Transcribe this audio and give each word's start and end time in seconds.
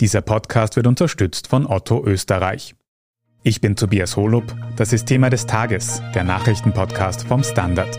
Dieser 0.00 0.20
Podcast 0.20 0.76
wird 0.76 0.86
unterstützt 0.86 1.46
von 1.46 1.66
Otto 1.66 2.04
Österreich. 2.04 2.74
Ich 3.42 3.62
bin 3.62 3.76
Tobias 3.76 4.14
Holub, 4.16 4.54
das 4.76 4.92
ist 4.92 5.06
Thema 5.06 5.30
des 5.30 5.46
Tages, 5.46 6.02
der 6.14 6.22
Nachrichtenpodcast 6.22 7.26
vom 7.26 7.42
Standard. 7.42 7.98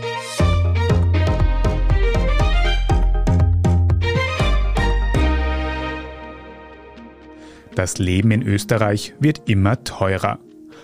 Das 7.74 7.98
Leben 7.98 8.30
in 8.30 8.42
Österreich 8.42 9.14
wird 9.18 9.48
immer 9.48 9.82
teurer. 9.82 10.38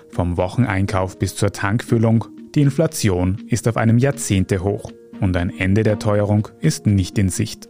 Vom 0.08 0.36
Wocheneinkauf 0.36 1.16
bis 1.16 1.36
zur 1.36 1.52
Tankfüllung, 1.52 2.24
die 2.56 2.62
Inflation 2.62 3.44
ist 3.46 3.68
auf 3.68 3.76
einem 3.76 3.98
Jahrzehntehoch 3.98 4.90
und 5.20 5.36
ein 5.36 5.56
Ende 5.56 5.84
der 5.84 6.00
Teuerung 6.00 6.48
ist 6.58 6.86
nicht 6.86 7.18
in 7.18 7.28
Sicht. 7.28 7.68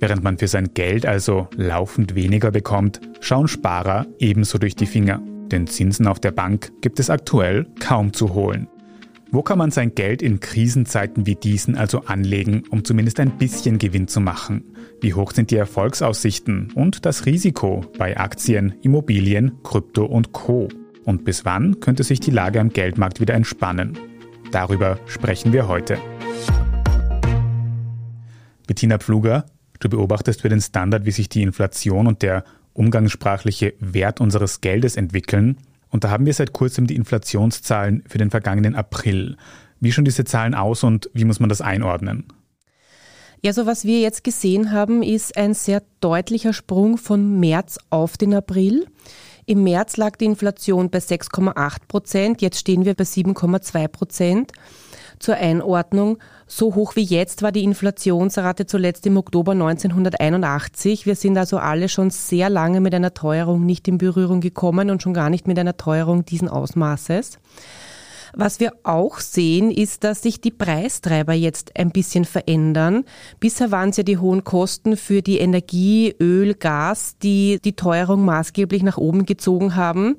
Während 0.00 0.22
man 0.22 0.38
für 0.38 0.48
sein 0.48 0.74
Geld 0.74 1.06
also 1.06 1.48
laufend 1.56 2.14
weniger 2.14 2.50
bekommt, 2.50 3.00
schauen 3.20 3.48
Sparer 3.48 4.06
ebenso 4.18 4.58
durch 4.58 4.76
die 4.76 4.86
Finger. 4.86 5.20
Denn 5.50 5.66
Zinsen 5.66 6.06
auf 6.06 6.20
der 6.20 6.30
Bank 6.30 6.70
gibt 6.82 7.00
es 7.00 7.10
aktuell 7.10 7.66
kaum 7.80 8.12
zu 8.12 8.34
holen. 8.34 8.68
Wo 9.30 9.42
kann 9.42 9.58
man 9.58 9.70
sein 9.70 9.94
Geld 9.94 10.22
in 10.22 10.40
Krisenzeiten 10.40 11.26
wie 11.26 11.34
diesen 11.34 11.76
also 11.76 12.04
anlegen, 12.06 12.62
um 12.70 12.84
zumindest 12.84 13.20
ein 13.20 13.36
bisschen 13.36 13.78
Gewinn 13.78 14.08
zu 14.08 14.20
machen? 14.20 14.64
Wie 15.00 15.14
hoch 15.14 15.32
sind 15.32 15.50
die 15.50 15.56
Erfolgsaussichten 15.56 16.72
und 16.74 17.04
das 17.04 17.26
Risiko 17.26 17.84
bei 17.98 18.16
Aktien, 18.16 18.74
Immobilien, 18.82 19.62
Krypto 19.62 20.04
und 20.04 20.32
Co? 20.32 20.68
Und 21.04 21.24
bis 21.24 21.44
wann 21.44 21.80
könnte 21.80 22.04
sich 22.04 22.20
die 22.20 22.30
Lage 22.30 22.60
am 22.60 22.70
Geldmarkt 22.70 23.20
wieder 23.20 23.34
entspannen? 23.34 23.98
Darüber 24.50 24.98
sprechen 25.06 25.52
wir 25.52 25.68
heute. 25.68 25.98
Bettina 28.66 28.98
Pfluger, 28.98 29.46
du 29.80 29.88
beobachtest 29.88 30.42
für 30.42 30.48
den 30.48 30.60
Standard, 30.60 31.04
wie 31.04 31.10
sich 31.10 31.28
die 31.28 31.42
Inflation 31.42 32.06
und 32.06 32.22
der 32.22 32.44
umgangssprachliche 32.72 33.74
Wert 33.80 34.20
unseres 34.20 34.60
Geldes 34.60 34.96
entwickeln. 34.96 35.58
Und 35.90 36.04
da 36.04 36.10
haben 36.10 36.26
wir 36.26 36.34
seit 36.34 36.52
kurzem 36.52 36.86
die 36.86 36.96
Inflationszahlen 36.96 38.04
für 38.06 38.18
den 38.18 38.30
vergangenen 38.30 38.74
April. 38.74 39.36
Wie 39.80 39.92
schauen 39.92 40.04
diese 40.04 40.24
Zahlen 40.24 40.54
aus 40.54 40.84
und 40.84 41.10
wie 41.14 41.24
muss 41.24 41.40
man 41.40 41.48
das 41.48 41.60
einordnen? 41.60 42.24
Ja, 43.40 43.52
so 43.52 43.66
was 43.66 43.84
wir 43.84 44.00
jetzt 44.00 44.24
gesehen 44.24 44.72
haben, 44.72 45.02
ist 45.02 45.36
ein 45.36 45.54
sehr 45.54 45.82
deutlicher 46.00 46.52
Sprung 46.52 46.98
von 46.98 47.38
März 47.38 47.78
auf 47.88 48.16
den 48.16 48.34
April. 48.34 48.86
Im 49.46 49.62
März 49.62 49.96
lag 49.96 50.16
die 50.16 50.24
Inflation 50.24 50.90
bei 50.90 50.98
6,8 50.98 51.78
Prozent, 51.86 52.42
jetzt 52.42 52.58
stehen 52.58 52.84
wir 52.84 52.94
bei 52.94 53.04
7,2 53.04 53.88
Prozent. 53.88 54.52
Zur 55.18 55.36
Einordnung, 55.36 56.18
so 56.46 56.74
hoch 56.74 56.96
wie 56.96 57.02
jetzt 57.02 57.42
war 57.42 57.52
die 57.52 57.64
Inflationsrate 57.64 58.66
zuletzt 58.66 59.06
im 59.06 59.16
Oktober 59.16 59.52
1981. 59.52 61.06
Wir 61.06 61.16
sind 61.16 61.36
also 61.36 61.58
alle 61.58 61.88
schon 61.88 62.10
sehr 62.10 62.48
lange 62.48 62.80
mit 62.80 62.94
einer 62.94 63.14
Teuerung 63.14 63.66
nicht 63.66 63.88
in 63.88 63.98
Berührung 63.98 64.40
gekommen 64.40 64.90
und 64.90 65.02
schon 65.02 65.14
gar 65.14 65.30
nicht 65.30 65.48
mit 65.48 65.58
einer 65.58 65.76
Teuerung 65.76 66.24
diesen 66.24 66.48
Ausmaßes. 66.48 67.38
Was 68.34 68.60
wir 68.60 68.72
auch 68.82 69.18
sehen, 69.18 69.70
ist, 69.70 70.04
dass 70.04 70.22
sich 70.22 70.40
die 70.40 70.50
Preistreiber 70.50 71.32
jetzt 71.32 71.76
ein 71.78 71.90
bisschen 71.90 72.24
verändern. 72.24 73.04
Bisher 73.40 73.70
waren 73.70 73.90
es 73.90 73.96
ja 73.96 74.02
die 74.02 74.18
hohen 74.18 74.44
Kosten 74.44 74.96
für 74.96 75.22
die 75.22 75.38
Energie, 75.38 76.14
Öl, 76.20 76.54
Gas, 76.54 77.16
die 77.22 77.58
die 77.64 77.74
Teuerung 77.74 78.24
maßgeblich 78.24 78.82
nach 78.82 78.98
oben 78.98 79.26
gezogen 79.26 79.76
haben. 79.76 80.16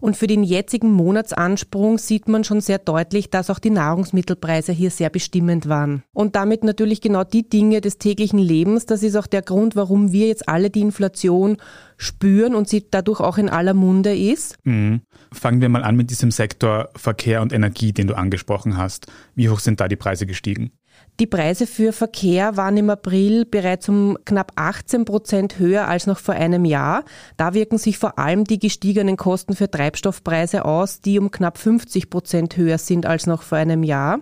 Und 0.00 0.16
für 0.16 0.26
den 0.26 0.42
jetzigen 0.42 0.90
Monatsansprung 0.92 1.98
sieht 1.98 2.28
man 2.28 2.44
schon 2.44 2.60
sehr 2.60 2.78
deutlich, 2.78 3.30
dass 3.30 3.50
auch 3.50 3.58
die 3.58 3.70
Nahrungsmittelpreise 3.70 4.72
hier 4.72 4.90
sehr 4.90 5.10
bestimmend 5.10 5.68
waren. 5.68 6.02
Und 6.12 6.36
damit 6.36 6.64
natürlich 6.64 7.00
genau 7.00 7.24
die 7.24 7.48
Dinge 7.48 7.80
des 7.80 7.98
täglichen 7.98 8.38
Lebens. 8.38 8.86
Das 8.86 9.02
ist 9.02 9.16
auch 9.16 9.26
der 9.26 9.42
Grund, 9.42 9.76
warum 9.76 10.12
wir 10.12 10.26
jetzt 10.26 10.48
alle 10.48 10.70
die 10.70 10.80
Inflation 10.80 11.56
spüren 12.02 12.54
und 12.54 12.68
sie 12.68 12.86
dadurch 12.90 13.20
auch 13.20 13.38
in 13.38 13.48
aller 13.48 13.74
Munde 13.74 14.14
ist. 14.16 14.56
Mhm. 14.64 15.02
Fangen 15.32 15.60
wir 15.60 15.68
mal 15.68 15.84
an 15.84 15.96
mit 15.96 16.10
diesem 16.10 16.30
Sektor 16.30 16.90
Verkehr 16.96 17.42
und 17.42 17.52
Energie, 17.52 17.92
den 17.92 18.06
du 18.06 18.14
angesprochen 18.14 18.76
hast. 18.76 19.06
Wie 19.34 19.48
hoch 19.48 19.60
sind 19.60 19.80
da 19.80 19.88
die 19.88 19.96
Preise 19.96 20.26
gestiegen? 20.26 20.72
Die 21.20 21.26
Preise 21.26 21.66
für 21.66 21.92
Verkehr 21.92 22.56
waren 22.56 22.76
im 22.76 22.90
April 22.90 23.44
bereits 23.44 23.88
um 23.88 24.16
knapp 24.24 24.52
18 24.56 25.04
Prozent 25.04 25.58
höher 25.58 25.86
als 25.86 26.06
noch 26.06 26.18
vor 26.18 26.34
einem 26.34 26.64
Jahr. 26.64 27.04
Da 27.36 27.54
wirken 27.54 27.78
sich 27.78 27.98
vor 27.98 28.18
allem 28.18 28.44
die 28.44 28.58
gestiegenen 28.58 29.16
Kosten 29.16 29.54
für 29.54 29.70
Treibstoffpreise 29.70 30.64
aus, 30.64 31.00
die 31.00 31.18
um 31.18 31.30
knapp 31.30 31.58
50 31.58 32.10
Prozent 32.10 32.56
höher 32.56 32.78
sind 32.78 33.06
als 33.06 33.26
noch 33.26 33.42
vor 33.42 33.58
einem 33.58 33.82
Jahr. 33.82 34.20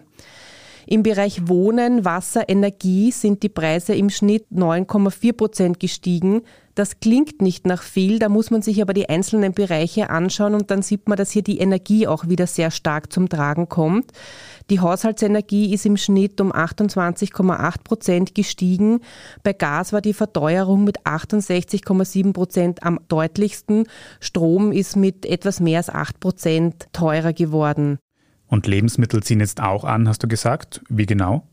Im 0.92 1.04
Bereich 1.04 1.46
Wohnen, 1.46 2.04
Wasser, 2.04 2.48
Energie 2.48 3.12
sind 3.12 3.44
die 3.44 3.48
Preise 3.48 3.94
im 3.94 4.10
Schnitt 4.10 4.46
9,4 4.52 5.32
Prozent 5.32 5.78
gestiegen. 5.78 6.42
Das 6.74 6.98
klingt 6.98 7.40
nicht 7.40 7.64
nach 7.64 7.84
viel, 7.84 8.18
da 8.18 8.28
muss 8.28 8.50
man 8.50 8.60
sich 8.60 8.82
aber 8.82 8.92
die 8.92 9.08
einzelnen 9.08 9.52
Bereiche 9.52 10.10
anschauen 10.10 10.56
und 10.56 10.72
dann 10.72 10.82
sieht 10.82 11.08
man, 11.08 11.16
dass 11.16 11.30
hier 11.30 11.42
die 11.42 11.60
Energie 11.60 12.08
auch 12.08 12.26
wieder 12.26 12.48
sehr 12.48 12.72
stark 12.72 13.12
zum 13.12 13.28
Tragen 13.28 13.68
kommt. 13.68 14.10
Die 14.68 14.80
Haushaltsenergie 14.80 15.72
ist 15.72 15.86
im 15.86 15.96
Schnitt 15.96 16.40
um 16.40 16.50
28,8 16.50 17.84
Prozent 17.84 18.34
gestiegen. 18.34 18.98
Bei 19.44 19.52
Gas 19.52 19.92
war 19.92 20.00
die 20.00 20.12
Verteuerung 20.12 20.82
mit 20.82 21.06
68,7 21.06 22.32
Prozent 22.32 22.82
am 22.82 22.98
deutlichsten. 23.06 23.84
Strom 24.18 24.72
ist 24.72 24.96
mit 24.96 25.24
etwas 25.24 25.60
mehr 25.60 25.78
als 25.78 25.88
8 25.88 26.18
Prozent 26.18 26.88
teurer 26.92 27.32
geworden. 27.32 28.00
Und 28.50 28.66
Lebensmittel 28.66 29.22
ziehen 29.22 29.40
jetzt 29.40 29.62
auch 29.62 29.84
an, 29.84 30.08
hast 30.08 30.22
du 30.22 30.28
gesagt. 30.28 30.82
Wie 30.88 31.06
genau? 31.06 31.46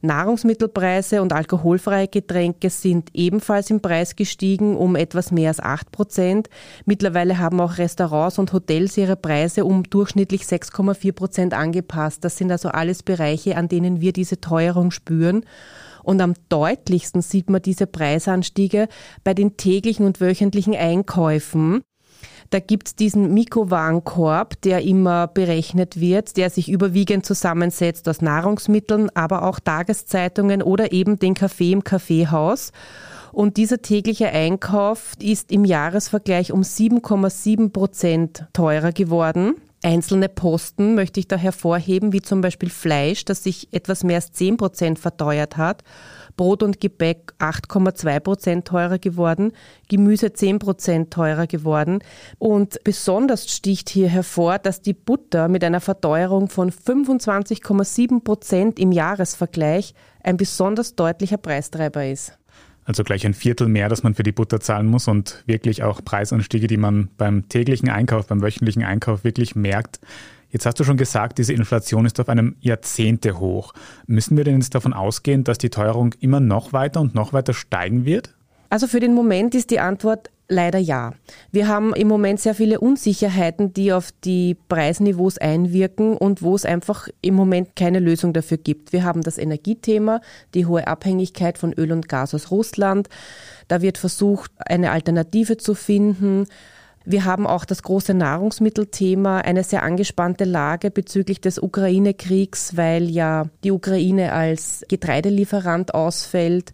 Nahrungsmittelpreise 0.00 1.22
und 1.22 1.32
alkoholfreie 1.32 2.08
Getränke 2.08 2.68
sind 2.70 3.10
ebenfalls 3.14 3.70
im 3.70 3.80
Preis 3.80 4.16
gestiegen 4.16 4.76
um 4.76 4.96
etwas 4.96 5.30
mehr 5.30 5.48
als 5.48 5.60
8 5.60 5.92
Prozent. 5.92 6.48
Mittlerweile 6.84 7.38
haben 7.38 7.60
auch 7.60 7.78
Restaurants 7.78 8.38
und 8.40 8.52
Hotels 8.52 8.96
ihre 8.96 9.14
Preise 9.14 9.64
um 9.64 9.84
durchschnittlich 9.84 10.42
6,4 10.42 11.12
Prozent 11.12 11.54
angepasst. 11.54 12.24
Das 12.24 12.36
sind 12.36 12.50
also 12.50 12.70
alles 12.70 13.04
Bereiche, 13.04 13.56
an 13.56 13.68
denen 13.68 14.00
wir 14.00 14.12
diese 14.12 14.40
Teuerung 14.40 14.90
spüren. 14.90 15.44
Und 16.02 16.20
am 16.20 16.34
deutlichsten 16.48 17.22
sieht 17.22 17.48
man 17.48 17.62
diese 17.62 17.86
Preisanstiege 17.86 18.88
bei 19.22 19.34
den 19.34 19.56
täglichen 19.56 20.04
und 20.04 20.20
wöchentlichen 20.20 20.74
Einkäufen. 20.74 21.82
Da 22.52 22.60
gibt's 22.60 22.94
diesen 22.94 23.32
Mikrowarenkorb, 23.32 24.60
der 24.60 24.82
immer 24.82 25.26
berechnet 25.26 25.98
wird, 25.98 26.36
der 26.36 26.50
sich 26.50 26.68
überwiegend 26.70 27.24
zusammensetzt 27.24 28.06
aus 28.10 28.20
Nahrungsmitteln, 28.20 29.08
aber 29.14 29.44
auch 29.44 29.58
Tageszeitungen 29.58 30.62
oder 30.62 30.92
eben 30.92 31.18
den 31.18 31.32
Kaffee 31.32 31.72
im 31.72 31.82
Kaffeehaus. 31.82 32.72
Und 33.32 33.56
dieser 33.56 33.80
tägliche 33.80 34.28
Einkauf 34.28 35.14
ist 35.18 35.50
im 35.50 35.64
Jahresvergleich 35.64 36.52
um 36.52 36.60
7,7 36.60 37.70
Prozent 37.70 38.44
teurer 38.52 38.92
geworden. 38.92 39.54
Einzelne 39.82 40.28
Posten 40.28 40.94
möchte 40.94 41.20
ich 41.20 41.28
da 41.28 41.36
hervorheben, 41.36 42.12
wie 42.12 42.20
zum 42.20 42.42
Beispiel 42.42 42.68
Fleisch, 42.68 43.24
das 43.24 43.42
sich 43.42 43.72
etwas 43.72 44.04
mehr 44.04 44.16
als 44.16 44.30
10 44.32 44.58
Prozent 44.58 44.98
verteuert 44.98 45.56
hat. 45.56 45.84
Brot 46.36 46.62
und 46.62 46.80
Gebäck 46.80 47.32
8,2 47.38 48.20
Prozent 48.20 48.66
teurer 48.66 48.98
geworden, 48.98 49.52
Gemüse 49.88 50.32
10 50.32 50.58
Prozent 50.58 51.12
teurer 51.12 51.46
geworden. 51.46 52.00
Und 52.38 52.82
besonders 52.84 53.50
sticht 53.50 53.88
hier 53.88 54.08
hervor, 54.08 54.58
dass 54.58 54.82
die 54.82 54.94
Butter 54.94 55.48
mit 55.48 55.64
einer 55.64 55.80
Verteuerung 55.80 56.48
von 56.48 56.70
25,7 56.70 58.22
Prozent 58.22 58.78
im 58.78 58.92
Jahresvergleich 58.92 59.94
ein 60.22 60.36
besonders 60.36 60.94
deutlicher 60.94 61.38
Preistreiber 61.38 62.06
ist. 62.06 62.38
Also 62.84 63.04
gleich 63.04 63.24
ein 63.24 63.34
Viertel 63.34 63.68
mehr, 63.68 63.88
das 63.88 64.02
man 64.02 64.14
für 64.14 64.24
die 64.24 64.32
Butter 64.32 64.58
zahlen 64.58 64.86
muss 64.86 65.06
und 65.06 65.44
wirklich 65.46 65.84
auch 65.84 66.04
Preisanstiege, 66.04 66.66
die 66.66 66.76
man 66.76 67.10
beim 67.16 67.48
täglichen 67.48 67.88
Einkauf, 67.88 68.26
beim 68.26 68.42
wöchentlichen 68.42 68.82
Einkauf 68.82 69.22
wirklich 69.22 69.54
merkt. 69.54 70.00
Jetzt 70.52 70.66
hast 70.66 70.78
du 70.78 70.84
schon 70.84 70.98
gesagt, 70.98 71.38
diese 71.38 71.54
Inflation 71.54 72.04
ist 72.04 72.20
auf 72.20 72.28
einem 72.28 72.56
Jahrzehnte 72.60 73.40
hoch. 73.40 73.72
Müssen 74.06 74.36
wir 74.36 74.44
denn 74.44 74.60
jetzt 74.60 74.74
davon 74.74 74.92
ausgehen, 74.92 75.44
dass 75.44 75.56
die 75.56 75.70
Teuerung 75.70 76.14
immer 76.20 76.40
noch 76.40 76.74
weiter 76.74 77.00
und 77.00 77.14
noch 77.14 77.32
weiter 77.32 77.54
steigen 77.54 78.04
wird? 78.04 78.34
Also 78.68 78.86
für 78.86 79.00
den 79.00 79.14
Moment 79.14 79.54
ist 79.54 79.70
die 79.70 79.80
Antwort 79.80 80.30
leider 80.48 80.78
ja. 80.78 81.14
Wir 81.52 81.68
haben 81.68 81.94
im 81.94 82.06
Moment 82.06 82.38
sehr 82.38 82.54
viele 82.54 82.80
Unsicherheiten, 82.80 83.72
die 83.72 83.94
auf 83.94 84.10
die 84.24 84.56
Preisniveaus 84.68 85.38
einwirken 85.38 86.18
und 86.18 86.42
wo 86.42 86.54
es 86.54 86.66
einfach 86.66 87.08
im 87.22 87.34
Moment 87.34 87.74
keine 87.74 87.98
Lösung 87.98 88.34
dafür 88.34 88.58
gibt. 88.58 88.92
Wir 88.92 89.04
haben 89.04 89.22
das 89.22 89.38
Energiethema, 89.38 90.20
die 90.52 90.66
hohe 90.66 90.86
Abhängigkeit 90.86 91.56
von 91.56 91.72
Öl 91.72 91.92
und 91.92 92.10
Gas 92.10 92.34
aus 92.34 92.50
Russland. 92.50 93.08
Da 93.68 93.80
wird 93.80 93.96
versucht, 93.96 94.52
eine 94.58 94.90
Alternative 94.90 95.56
zu 95.56 95.74
finden. 95.74 96.46
Wir 97.04 97.24
haben 97.24 97.46
auch 97.46 97.64
das 97.64 97.82
große 97.82 98.14
Nahrungsmittelthema, 98.14 99.38
eine 99.38 99.64
sehr 99.64 99.82
angespannte 99.82 100.44
Lage 100.44 100.90
bezüglich 100.90 101.40
des 101.40 101.58
Ukraine-Kriegs, 101.60 102.76
weil 102.76 103.10
ja 103.10 103.46
die 103.64 103.72
Ukraine 103.72 104.32
als 104.32 104.84
Getreidelieferant 104.88 105.94
ausfällt. 105.94 106.72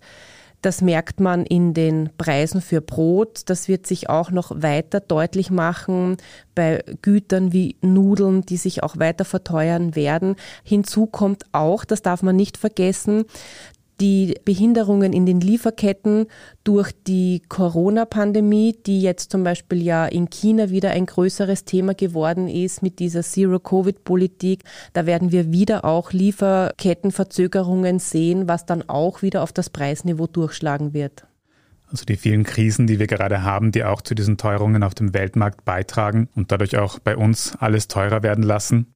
Das 0.60 0.82
merkt 0.82 1.20
man 1.20 1.46
in 1.46 1.72
den 1.72 2.10
Preisen 2.18 2.60
für 2.60 2.80
Brot. 2.80 3.42
Das 3.46 3.68
wird 3.68 3.86
sich 3.86 4.10
auch 4.10 4.32
noch 4.32 4.50
weiter 4.60 4.98
deutlich 4.98 5.50
machen 5.50 6.16
bei 6.56 6.82
Gütern 7.00 7.52
wie 7.52 7.76
Nudeln, 7.80 8.42
die 8.42 8.56
sich 8.56 8.82
auch 8.82 8.98
weiter 8.98 9.24
verteuern 9.24 9.94
werden. 9.94 10.34
Hinzu 10.64 11.06
kommt 11.06 11.44
auch, 11.52 11.84
das 11.84 12.02
darf 12.02 12.22
man 12.22 12.34
nicht 12.34 12.56
vergessen, 12.56 13.24
die 14.00 14.36
Behinderungen 14.44 15.12
in 15.12 15.26
den 15.26 15.40
Lieferketten 15.40 16.26
durch 16.64 16.92
die 17.06 17.42
Corona-Pandemie, 17.48 18.76
die 18.86 19.00
jetzt 19.00 19.30
zum 19.32 19.42
Beispiel 19.44 19.82
ja 19.82 20.06
in 20.06 20.30
China 20.30 20.70
wieder 20.70 20.90
ein 20.90 21.06
größeres 21.06 21.64
Thema 21.64 21.94
geworden 21.94 22.48
ist 22.48 22.82
mit 22.82 22.98
dieser 22.98 23.22
Zero-Covid-Politik. 23.22 24.64
Da 24.92 25.06
werden 25.06 25.32
wir 25.32 25.52
wieder 25.52 25.84
auch 25.84 26.12
Lieferkettenverzögerungen 26.12 27.98
sehen, 27.98 28.48
was 28.48 28.66
dann 28.66 28.88
auch 28.88 29.22
wieder 29.22 29.42
auf 29.42 29.52
das 29.52 29.70
Preisniveau 29.70 30.26
durchschlagen 30.26 30.94
wird. 30.94 31.26
Also 31.90 32.04
die 32.04 32.16
vielen 32.16 32.44
Krisen, 32.44 32.86
die 32.86 32.98
wir 32.98 33.06
gerade 33.06 33.42
haben, 33.42 33.72
die 33.72 33.82
auch 33.82 34.02
zu 34.02 34.14
diesen 34.14 34.36
Teuerungen 34.36 34.82
auf 34.82 34.94
dem 34.94 35.14
Weltmarkt 35.14 35.64
beitragen 35.64 36.28
und 36.34 36.52
dadurch 36.52 36.76
auch 36.76 36.98
bei 36.98 37.16
uns 37.16 37.56
alles 37.58 37.88
teurer 37.88 38.22
werden 38.22 38.44
lassen. 38.44 38.94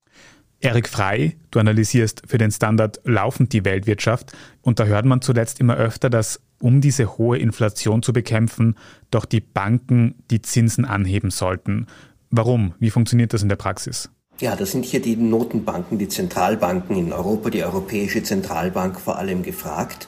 Erik 0.62 0.88
Frei, 0.88 1.36
du 1.50 1.58
analysierst 1.58 2.22
für 2.24 2.38
den 2.38 2.52
Standard 2.52 3.00
laufend 3.04 3.52
die 3.52 3.64
Weltwirtschaft 3.64 4.32
und 4.62 4.78
da 4.78 4.84
hört 4.84 5.04
man 5.04 5.20
zuletzt 5.20 5.58
immer 5.58 5.76
öfter, 5.76 6.08
dass 6.08 6.40
um 6.60 6.80
diese 6.80 7.18
hohe 7.18 7.36
Inflation 7.36 8.04
zu 8.04 8.12
bekämpfen, 8.12 8.76
doch 9.10 9.24
die 9.24 9.40
Banken 9.40 10.14
die 10.30 10.40
Zinsen 10.40 10.84
anheben 10.84 11.32
sollten. 11.32 11.88
Warum? 12.30 12.74
Wie 12.78 12.90
funktioniert 12.90 13.32
das 13.32 13.42
in 13.42 13.48
der 13.48 13.56
Praxis? 13.56 14.08
Ja, 14.38 14.54
da 14.54 14.64
sind 14.64 14.84
hier 14.84 15.02
die 15.02 15.16
Notenbanken, 15.16 15.98
die 15.98 16.08
Zentralbanken 16.08 16.96
in 16.96 17.12
Europa, 17.12 17.50
die 17.50 17.64
Europäische 17.64 18.22
Zentralbank 18.22 19.00
vor 19.00 19.18
allem 19.18 19.42
gefragt. 19.42 20.06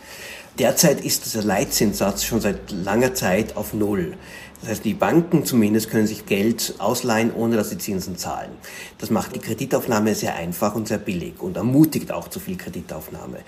Derzeit 0.61 1.05
ist 1.05 1.25
dieser 1.25 1.43
Leitzinssatz 1.43 2.25
schon 2.25 2.41
seit 2.41 2.71
langer 2.71 3.15
Zeit 3.15 3.57
auf 3.57 3.75
Null. 3.75 4.17
Das 4.65 4.71
heißt, 4.71 4.85
die 4.87 4.95
Banken 4.95 5.45
zumindest 5.45 5.91
können 5.91 6.07
sich 6.07 6.25
Geld 6.25 6.77
ausleihen, 6.79 7.35
ohne 7.35 7.55
dass 7.57 7.69
sie 7.69 7.77
Zinsen 7.77 8.17
zahlen. 8.17 8.51
Das 8.97 9.11
macht 9.11 9.37
die 9.37 9.39
Kreditaufnahme 9.39 10.15
sehr 10.15 10.37
einfach 10.37 10.75
und 10.75 10.89
sehr 10.89 10.97
billig 10.97 11.35
und 11.41 11.59
ermutigt 11.59 12.11
auch 12.11 12.29
zu 12.29 12.41
viel 12.41 12.57
Kreditaufnahme. 12.57 13.41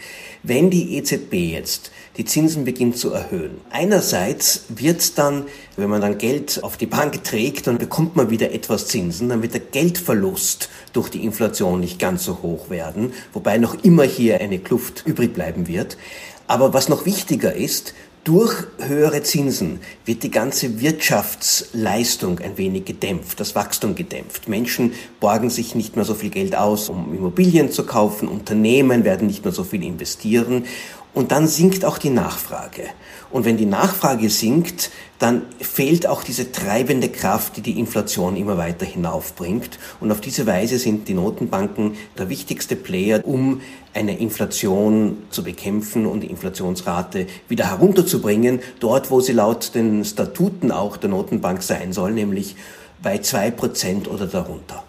Wenn 0.43 0.69
die 0.69 0.99
EZB 0.99 1.33
jetzt 1.33 1.91
die 2.19 2.27
Zinsen 2.27 2.67
beginnt 2.67 2.99
zu 2.99 3.13
erhöhen, 3.13 3.63
einerseits 3.71 4.67
wird 4.69 5.17
dann, 5.17 5.47
wenn 5.79 5.89
man 5.89 6.03
dann 6.03 6.19
Geld 6.19 6.63
auf 6.63 6.77
die 6.77 6.85
Bank 6.85 7.25
trägt, 7.25 7.67
dann 7.67 7.79
bekommt 7.79 8.15
man 8.15 8.29
wieder 8.29 8.53
etwas 8.53 8.87
Zinsen, 8.87 9.31
dann 9.31 9.41
wird 9.41 9.55
der 9.55 9.61
Geldverlust 9.61 10.69
durch 10.93 11.09
die 11.09 11.25
Inflation 11.25 11.81
nicht 11.81 11.99
ganz 11.99 12.25
so 12.25 12.43
hoch 12.43 12.69
werden, 12.69 13.15
wobei 13.33 13.57
noch 13.57 13.83
immer 13.83 14.05
hier 14.05 14.39
eine 14.43 14.59
Kluft 14.59 15.05
übrig 15.07 15.33
bleiben 15.33 15.67
wird. 15.67 15.97
Aber 16.49 16.73
was 16.73 16.89
noch 16.89 17.07
wichtiger 17.07 17.55
ist, 17.55 17.95
durch 18.27 18.65
höhere 18.79 19.23
Zinsen 19.23 19.79
wird 20.05 20.25
die 20.25 20.33
ganze 20.33 20.81
Wirtschaftsleistung 20.81 22.41
ein 22.41 22.59
wenig 22.59 22.85
gedämpft, 22.85 23.39
das 23.39 23.55
Wachstum 23.55 23.95
gedämpft. 23.95 24.49
Menschen 24.49 24.95
borgen 25.21 25.49
sich 25.49 25.77
nicht 25.77 25.95
mehr 25.95 26.05
so 26.05 26.15
viel 26.15 26.31
Geld 26.31 26.57
aus, 26.57 26.89
um 26.89 27.15
Immobilien 27.15 27.71
zu 27.71 27.87
kaufen, 27.87 28.27
Unternehmen 28.27 29.05
werden 29.05 29.29
nicht 29.29 29.45
mehr 29.45 29.53
so 29.53 29.63
viel 29.63 29.85
investieren 29.85 30.65
und 31.17 31.33
dann 31.33 31.47
sinkt 31.47 31.87
auch 31.87 31.97
die 31.97 32.11
Nachfrage. 32.11 32.83
Und 33.31 33.47
wenn 33.47 33.57
die 33.57 33.65
Nachfrage 33.65 34.29
sinkt, 34.29 34.91
dann 35.19 35.45
fehlt 35.59 36.07
auch 36.07 36.23
diese 36.23 36.53
treibende 36.53 37.09
Kraft, 37.09 37.57
die 37.57 37.63
die 37.63 37.79
Inflation 37.79 38.37
immer 38.37 38.59
weiter 38.59 38.85
hinaufbringt. 38.85 39.79
Und 39.99 40.13
auf 40.13 40.21
diese 40.21 40.47
Weise 40.47 40.79
sind 40.79 41.09
die 41.09 41.15
Notenbanken 41.15 41.95
der 42.19 42.29
wichtigste 42.29 42.77
Player, 42.77 43.23
um 43.25 43.63
eine 43.95 44.19
Inflation 44.19 45.17
zu 45.31 45.43
bekämpfen 45.43 46.05
und 46.05 46.21
die 46.21 46.27
Inflationsrate 46.27 47.29
wieder 47.49 47.71
herunterzubringen, 47.71 48.61
dort 48.79 49.11
wo 49.11 49.23
sie 49.23 49.33
laut 49.33 49.75
den 49.75 50.05
Statuten 50.05 50.71
auch 50.71 50.99
der 50.99 51.09
Notenbank 51.09 51.63
sein 51.63 51.95
soll, 51.95 52.13
nämlich 52.13 52.57
bei 53.03 53.17
zwei 53.19 53.51
Prozent 53.51 54.07
oder 54.07 54.27
darunter. 54.27 54.85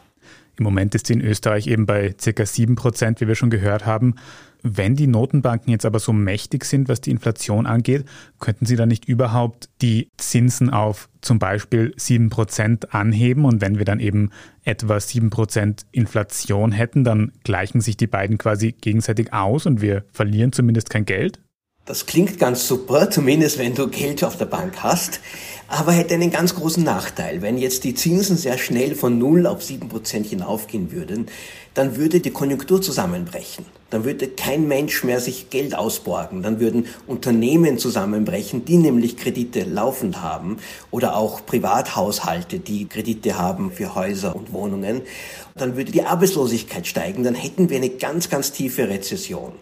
Im 0.58 0.66
Moment 0.66 0.94
ist 0.94 1.08
sie 1.08 1.14
in 1.14 1.22
Österreich 1.22 1.68
eben 1.68 1.86
bei 1.86 2.16
circa 2.20 2.46
sieben 2.46 2.76
Prozent, 2.76 3.22
wie 3.22 3.30
wir 3.30 3.36
schon 3.36 3.50
gehört 3.50 3.86
haben. 3.86 4.16
Wenn 4.64 4.96
die 4.96 5.08
Notenbanken 5.08 5.72
jetzt 5.72 5.86
aber 5.86 6.00
so 6.00 6.14
mächtig 6.14 6.66
sind, 6.66 6.90
was 6.90 7.02
die 7.02 7.12
Inflation 7.12 7.66
angeht, 7.66 8.06
könnten 8.40 8.66
sie 8.66 8.76
dann 8.76 8.90
nicht 8.90 9.06
überhaupt 9.06 9.70
die 9.82 10.10
Zinsen 10.18 10.70
auf 10.70 11.10
zum 11.22 11.40
Beispiel 11.40 11.94
7% 11.98 12.90
anheben? 12.90 13.46
Und 13.46 13.62
wenn 13.62 13.78
wir 13.78 13.86
dann 13.86 14.00
eben 14.00 14.32
etwa 14.64 14.98
7% 14.98 15.86
Inflation 15.92 16.72
hätten, 16.72 17.04
dann 17.04 17.32
gleichen 17.44 17.82
sich 17.82 17.98
die 17.98 18.08
beiden 18.08 18.38
quasi 18.38 18.74
gegenseitig 18.74 19.34
aus 19.34 19.66
und 19.66 19.82
wir 19.82 20.06
verlieren 20.12 20.52
zumindest 20.52 20.90
kein 20.90 21.06
Geld? 21.06 21.40
Das 21.88 22.06
klingt 22.06 22.38
ganz 22.38 22.68
super, 22.68 23.10
zumindest 23.10 23.58
wenn 23.60 23.74
du 23.74 23.88
Geld 23.88 24.22
auf 24.26 24.36
der 24.36 24.46
Bank 24.46 24.84
hast, 24.84 25.22
aber 25.70 25.94
hätte 25.94 26.16
einen 26.16 26.32
ganz 26.32 26.54
großen 26.54 26.84
Nachteil. 26.84 27.42
Wenn 27.42 27.58
jetzt 27.58 27.86
die 27.86 27.96
Zinsen 27.96 28.36
sehr 28.36 28.58
schnell 28.58 28.94
von 28.94 29.18
0 29.18 29.48
auf 29.48 29.64
7 29.64 29.88
Prozent 29.88 30.28
hinaufgehen 30.28 30.92
würden, 30.92 31.28
dann 31.74 31.96
würde 31.96 32.20
die 32.20 32.32
Konjunktur 32.32 32.82
zusammenbrechen. 32.82 33.66
Dann 33.90 34.04
würde 34.04 34.28
kein 34.28 34.68
Mensch 34.68 35.04
mehr 35.04 35.20
sich 35.20 35.50
Geld 35.50 35.76
ausborgen. 35.76 36.44
Dann 36.44 36.60
würden 36.60 36.88
Unternehmen 37.08 37.78
zusammenbrechen, 37.78 38.66
die 38.66 38.78
nämlich 38.78 39.18
Kredite 39.18 39.64
laufend 39.64 40.22
haben 40.22 40.58
oder 40.92 41.16
auch 41.16 41.46
Privathaushalte, 41.46 42.60
die 42.60 42.88
Kredite 42.88 43.38
haben 43.38 43.72
für 43.72 43.96
Häuser 43.96 44.36
und 44.36 44.52
Wohnungen. 44.52 45.02
Dann 45.56 45.76
würde 45.76 45.92
die 45.92 46.04
Arbeitslosigkeit 46.04 46.86
steigen. 46.86 47.24
Dann 47.24 47.34
hätten 47.34 47.70
wir 47.70 47.78
eine 47.78 47.90
ganz, 47.90 48.30
ganz 48.30 48.52
tiefe 48.52 48.90
Rezession. 48.90 49.54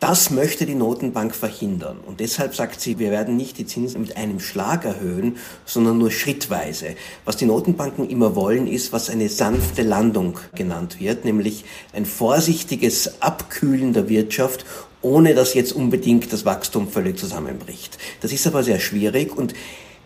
Das 0.00 0.30
möchte 0.30 0.64
die 0.64 0.76
Notenbank 0.76 1.34
verhindern. 1.34 1.98
Und 2.06 2.20
deshalb 2.20 2.54
sagt 2.54 2.80
sie, 2.80 3.00
wir 3.00 3.10
werden 3.10 3.36
nicht 3.36 3.58
die 3.58 3.66
Zinsen 3.66 4.02
mit 4.02 4.16
einem 4.16 4.38
Schlag 4.38 4.84
erhöhen, 4.84 5.38
sondern 5.64 5.98
nur 5.98 6.12
schrittweise. 6.12 6.94
Was 7.24 7.36
die 7.36 7.46
Notenbanken 7.46 8.08
immer 8.08 8.36
wollen, 8.36 8.68
ist, 8.68 8.92
was 8.92 9.10
eine 9.10 9.28
sanfte 9.28 9.82
Landung 9.82 10.38
genannt 10.54 11.00
wird, 11.00 11.24
nämlich 11.24 11.64
ein 11.92 12.06
vorsichtiges 12.06 13.20
Abkühlen 13.68 13.92
der 13.92 14.08
Wirtschaft 14.08 14.64
ohne 15.00 15.34
dass 15.34 15.54
jetzt 15.54 15.72
unbedingt 15.72 16.32
das 16.32 16.44
Wachstum 16.44 16.88
völlig 16.88 17.18
zusammenbricht. 17.18 17.98
Das 18.20 18.32
ist 18.32 18.48
aber 18.48 18.64
sehr 18.64 18.80
schwierig 18.80 19.36
und 19.36 19.54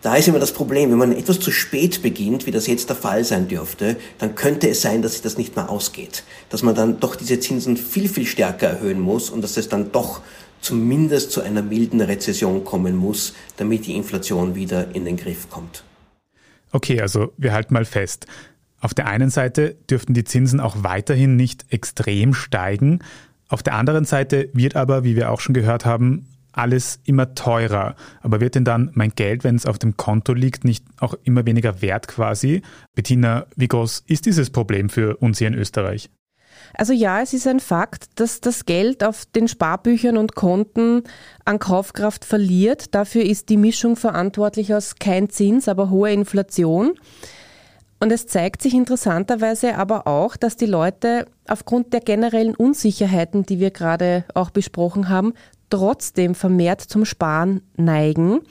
da 0.03 0.15
ist 0.15 0.27
immer 0.27 0.37
das 0.37 0.51
Problem, 0.51 0.91
wenn 0.91 0.99
man 0.99 1.17
etwas 1.17 1.39
zu 1.39 1.49
spät 1.49 2.03
beginnt, 2.03 2.45
wie 2.45 2.51
das 2.51 2.67
jetzt 2.67 2.89
der 2.89 2.95
Fall 2.95 3.23
sein 3.23 3.47
dürfte, 3.47 3.95
dann 4.19 4.35
könnte 4.35 4.69
es 4.69 4.81
sein, 4.81 5.01
dass 5.01 5.13
sich 5.13 5.23
das 5.23 5.37
nicht 5.37 5.55
mehr 5.55 5.69
ausgeht. 5.69 6.23
Dass 6.49 6.61
man 6.61 6.75
dann 6.75 6.99
doch 6.99 7.15
diese 7.15 7.39
Zinsen 7.39 7.75
viel, 7.75 8.07
viel 8.07 8.27
stärker 8.27 8.67
erhöhen 8.67 8.99
muss 8.99 9.31
und 9.31 9.41
dass 9.41 9.57
es 9.57 9.67
dann 9.67 9.91
doch 9.91 10.21
zumindest 10.61 11.31
zu 11.31 11.41
einer 11.41 11.63
milden 11.63 12.01
Rezession 12.01 12.63
kommen 12.63 12.95
muss, 12.95 13.33
damit 13.57 13.87
die 13.87 13.95
Inflation 13.95 14.53
wieder 14.53 14.93
in 14.93 15.05
den 15.05 15.17
Griff 15.17 15.49
kommt. 15.49 15.83
Okay, 16.71 17.01
also 17.01 17.33
wir 17.37 17.53
halten 17.53 17.73
mal 17.73 17.85
fest. 17.85 18.27
Auf 18.79 18.93
der 18.93 19.07
einen 19.07 19.29
Seite 19.31 19.75
dürften 19.89 20.13
die 20.13 20.25
Zinsen 20.25 20.59
auch 20.59 20.75
weiterhin 20.83 21.35
nicht 21.37 21.65
extrem 21.71 22.33
steigen. 22.33 22.99
Auf 23.53 23.61
der 23.61 23.75
anderen 23.75 24.03
Seite 24.03 24.49
wird 24.53 24.75
aber, 24.75 25.03
wie 25.03 25.15
wir 25.15 25.29
auch 25.29 25.39
schon 25.39 25.53
gehört 25.53 25.85
haben, 25.85 26.25
alles 26.53 26.99
immer 27.05 27.35
teurer. 27.35 27.95
Aber 28.23 28.41
wird 28.41 28.55
denn 28.55 28.65
dann 28.65 28.89
mein 28.95 29.11
Geld, 29.11 29.43
wenn 29.43 29.55
es 29.55 29.67
auf 29.67 29.77
dem 29.77 29.95
Konto 29.95 30.33
liegt, 30.33 30.63
nicht 30.63 30.83
auch 30.99 31.13
immer 31.23 31.45
weniger 31.45 31.79
wert 31.83 32.07
quasi? 32.07 32.63
Bettina, 32.95 33.45
wie 33.55 33.67
groß 33.67 34.05
ist 34.07 34.25
dieses 34.25 34.49
Problem 34.49 34.89
für 34.89 35.17
uns 35.17 35.37
hier 35.37 35.49
in 35.49 35.53
Österreich? 35.53 36.09
Also 36.73 36.93
ja, 36.93 37.21
es 37.21 37.33
ist 37.33 37.45
ein 37.45 37.59
Fakt, 37.59 38.19
dass 38.19 38.41
das 38.41 38.65
Geld 38.65 39.03
auf 39.03 39.23
den 39.27 39.47
Sparbüchern 39.47 40.17
und 40.17 40.33
Konten 40.33 41.03
an 41.45 41.59
Kaufkraft 41.59 42.25
verliert. 42.25 42.95
Dafür 42.95 43.21
ist 43.21 43.49
die 43.49 43.57
Mischung 43.57 43.97
verantwortlich 43.97 44.73
aus 44.73 44.95
kein 44.95 45.29
Zins, 45.29 45.67
aber 45.67 45.91
hoher 45.91 46.09
Inflation. 46.09 46.95
Und 48.03 48.11
es 48.11 48.27
zeigt 48.27 48.61
sich 48.61 48.73
interessanterweise 48.73 49.77
aber 49.77 50.07
auch, 50.07 50.35
dass 50.35 50.57
die 50.57 50.65
Leute 50.65 51.25
aufgrund 51.47 51.93
der 51.93 52.01
generellen 52.01 52.53
Unsicherheiten, 52.53 53.45
die 53.45 53.61
wir 53.61 53.71
gerade 53.71 54.25
auch 54.33 54.49
besprochen 54.49 55.07
haben, 55.07 55.31
trotzdem 55.69 56.35
vermehrt 56.35 56.81
zum 56.81 57.05
Sparen 57.05 57.61
neigen. 57.77 58.41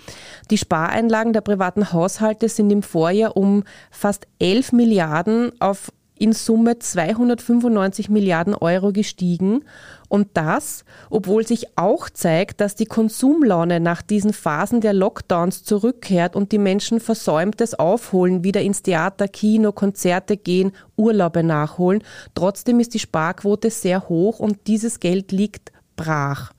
Die 0.51 0.57
Spareinlagen 0.57 1.35
der 1.35 1.43
privaten 1.43 1.93
Haushalte 1.93 2.49
sind 2.49 2.71
im 2.71 2.83
Vorjahr 2.83 3.37
um 3.37 3.65
fast 3.91 4.27
11 4.39 4.73
Milliarden 4.73 5.53
auf 5.61 5.93
in 6.23 6.33
Summe 6.33 6.79
295 6.79 8.09
Milliarden 8.09 8.55
Euro 8.55 8.93
gestiegen. 8.93 9.65
Und 10.09 10.29
das, 10.35 10.85
obwohl 11.11 11.45
sich 11.45 11.77
auch 11.77 12.09
zeigt, 12.09 12.61
dass 12.61 12.77
die 12.77 12.87
Konsumlaune 12.87 13.81
nach 13.81 14.03
diesen 14.03 14.33
Phasen 14.33 14.81
der 14.81 14.93
Lockdowns 14.93 15.65
zurückkehrt 15.65 16.37
und 16.37 16.53
die 16.53 16.59
Menschen 16.59 17.01
Versäumtes 17.01 17.75
aufholen, 17.75 18.45
wieder 18.45 18.61
ins 18.63 18.83
Theater, 18.83 19.27
Kino, 19.27 19.73
Konzerte 19.73 20.37
gehen, 20.37 20.71
Urlaube 20.97 21.43
nachholen. 21.43 22.05
Trotzdem 22.37 22.79
ist 22.79 22.95
die 22.95 23.01
Sparquote 23.01 23.71
sehr 23.71 24.09
hoch 24.09 24.39
und 24.39 24.69
dieses 24.69 25.01
Geld 25.01 25.33
liegt 25.33 25.73
brach. 25.97 26.53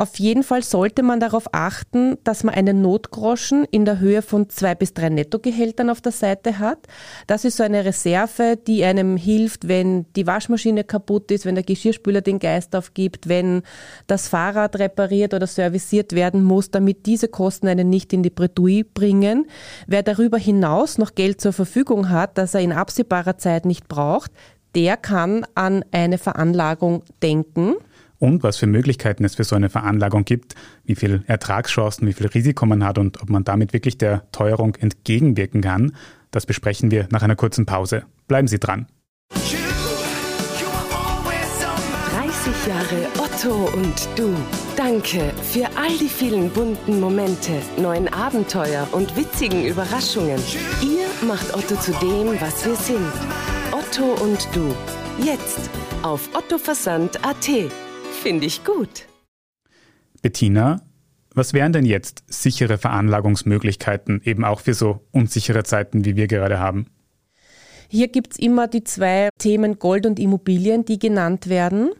Auf 0.00 0.18
jeden 0.18 0.44
Fall 0.44 0.62
sollte 0.62 1.02
man 1.02 1.20
darauf 1.20 1.52
achten, 1.52 2.16
dass 2.24 2.42
man 2.42 2.54
einen 2.54 2.80
Notgroschen 2.80 3.66
in 3.70 3.84
der 3.84 3.98
Höhe 3.98 4.22
von 4.22 4.48
zwei 4.48 4.74
bis 4.74 4.94
drei 4.94 5.10
Nettogehältern 5.10 5.90
auf 5.90 6.00
der 6.00 6.12
Seite 6.12 6.58
hat. 6.58 6.78
Das 7.26 7.44
ist 7.44 7.58
so 7.58 7.64
eine 7.64 7.84
Reserve, 7.84 8.56
die 8.56 8.82
einem 8.82 9.18
hilft, 9.18 9.68
wenn 9.68 10.06
die 10.16 10.26
Waschmaschine 10.26 10.84
kaputt 10.84 11.30
ist, 11.30 11.44
wenn 11.44 11.54
der 11.54 11.64
Geschirrspüler 11.64 12.22
den 12.22 12.38
Geist 12.38 12.74
aufgibt, 12.74 13.28
wenn 13.28 13.60
das 14.06 14.26
Fahrrad 14.26 14.78
repariert 14.78 15.34
oder 15.34 15.46
serviciert 15.46 16.14
werden 16.14 16.44
muss, 16.44 16.70
damit 16.70 17.04
diese 17.04 17.28
Kosten 17.28 17.68
einen 17.68 17.90
nicht 17.90 18.14
in 18.14 18.22
die 18.22 18.30
Bredouille 18.30 18.84
bringen. 18.84 19.48
Wer 19.86 20.02
darüber 20.02 20.38
hinaus 20.38 20.96
noch 20.96 21.14
Geld 21.14 21.42
zur 21.42 21.52
Verfügung 21.52 22.08
hat, 22.08 22.38
das 22.38 22.54
er 22.54 22.62
in 22.62 22.72
absehbarer 22.72 23.36
Zeit 23.36 23.66
nicht 23.66 23.86
braucht, 23.86 24.32
der 24.74 24.96
kann 24.96 25.44
an 25.54 25.84
eine 25.90 26.16
Veranlagung 26.16 27.02
denken. 27.22 27.74
Und 28.20 28.44
was 28.44 28.58
für 28.58 28.68
Möglichkeiten 28.68 29.24
es 29.24 29.34
für 29.34 29.44
so 29.44 29.56
eine 29.56 29.68
Veranlagung 29.70 30.24
gibt, 30.24 30.54
wie 30.84 30.94
viel 30.94 31.24
Ertragschancen, 31.26 32.06
wie 32.06 32.12
viel 32.12 32.28
Risiko 32.28 32.66
man 32.66 32.84
hat 32.84 32.98
und 32.98 33.20
ob 33.20 33.30
man 33.30 33.42
damit 33.42 33.72
wirklich 33.72 33.98
der 33.98 34.30
Teuerung 34.30 34.76
entgegenwirken 34.76 35.62
kann, 35.62 35.96
das 36.30 36.46
besprechen 36.46 36.92
wir 36.92 37.08
nach 37.10 37.22
einer 37.22 37.34
kurzen 37.34 37.66
Pause. 37.66 38.04
Bleiben 38.28 38.46
Sie 38.46 38.60
dran. 38.60 38.86
30 42.50 42.66
Jahre 42.66 43.08
Otto 43.18 43.70
und 43.76 44.08
du. 44.16 44.34
Danke 44.76 45.32
für 45.42 45.66
all 45.76 45.96
die 45.98 46.08
vielen 46.08 46.50
bunten 46.50 47.00
Momente, 47.00 47.52
neuen 47.78 48.08
Abenteuer 48.12 48.86
und 48.92 49.16
witzigen 49.16 49.64
Überraschungen. 49.64 50.40
Ihr 50.82 51.06
macht 51.26 51.54
Otto 51.54 51.76
zu 51.76 51.92
dem, 51.92 52.40
was 52.40 52.64
wir 52.64 52.76
sind. 52.76 53.12
Otto 53.72 54.22
und 54.22 54.48
du. 54.54 54.74
Jetzt 55.22 55.70
auf 56.02 56.28
ottoversand.at. 56.34 57.89
Finde 58.22 58.44
ich 58.44 58.64
gut. 58.64 59.06
Bettina, 60.20 60.82
was 61.34 61.54
wären 61.54 61.72
denn 61.72 61.86
jetzt 61.86 62.22
sichere 62.26 62.76
Veranlagungsmöglichkeiten, 62.76 64.20
eben 64.22 64.44
auch 64.44 64.60
für 64.60 64.74
so 64.74 65.00
unsichere 65.10 65.64
Zeiten, 65.64 66.04
wie 66.04 66.16
wir 66.16 66.26
gerade 66.26 66.58
haben? 66.58 66.84
Hier 67.88 68.08
gibt 68.08 68.32
es 68.32 68.38
immer 68.38 68.68
die 68.68 68.84
zwei 68.84 69.30
Themen 69.38 69.78
Gold 69.78 70.04
und 70.04 70.18
Immobilien, 70.18 70.84
die 70.84 70.98
genannt 70.98 71.48
werden. 71.48 71.92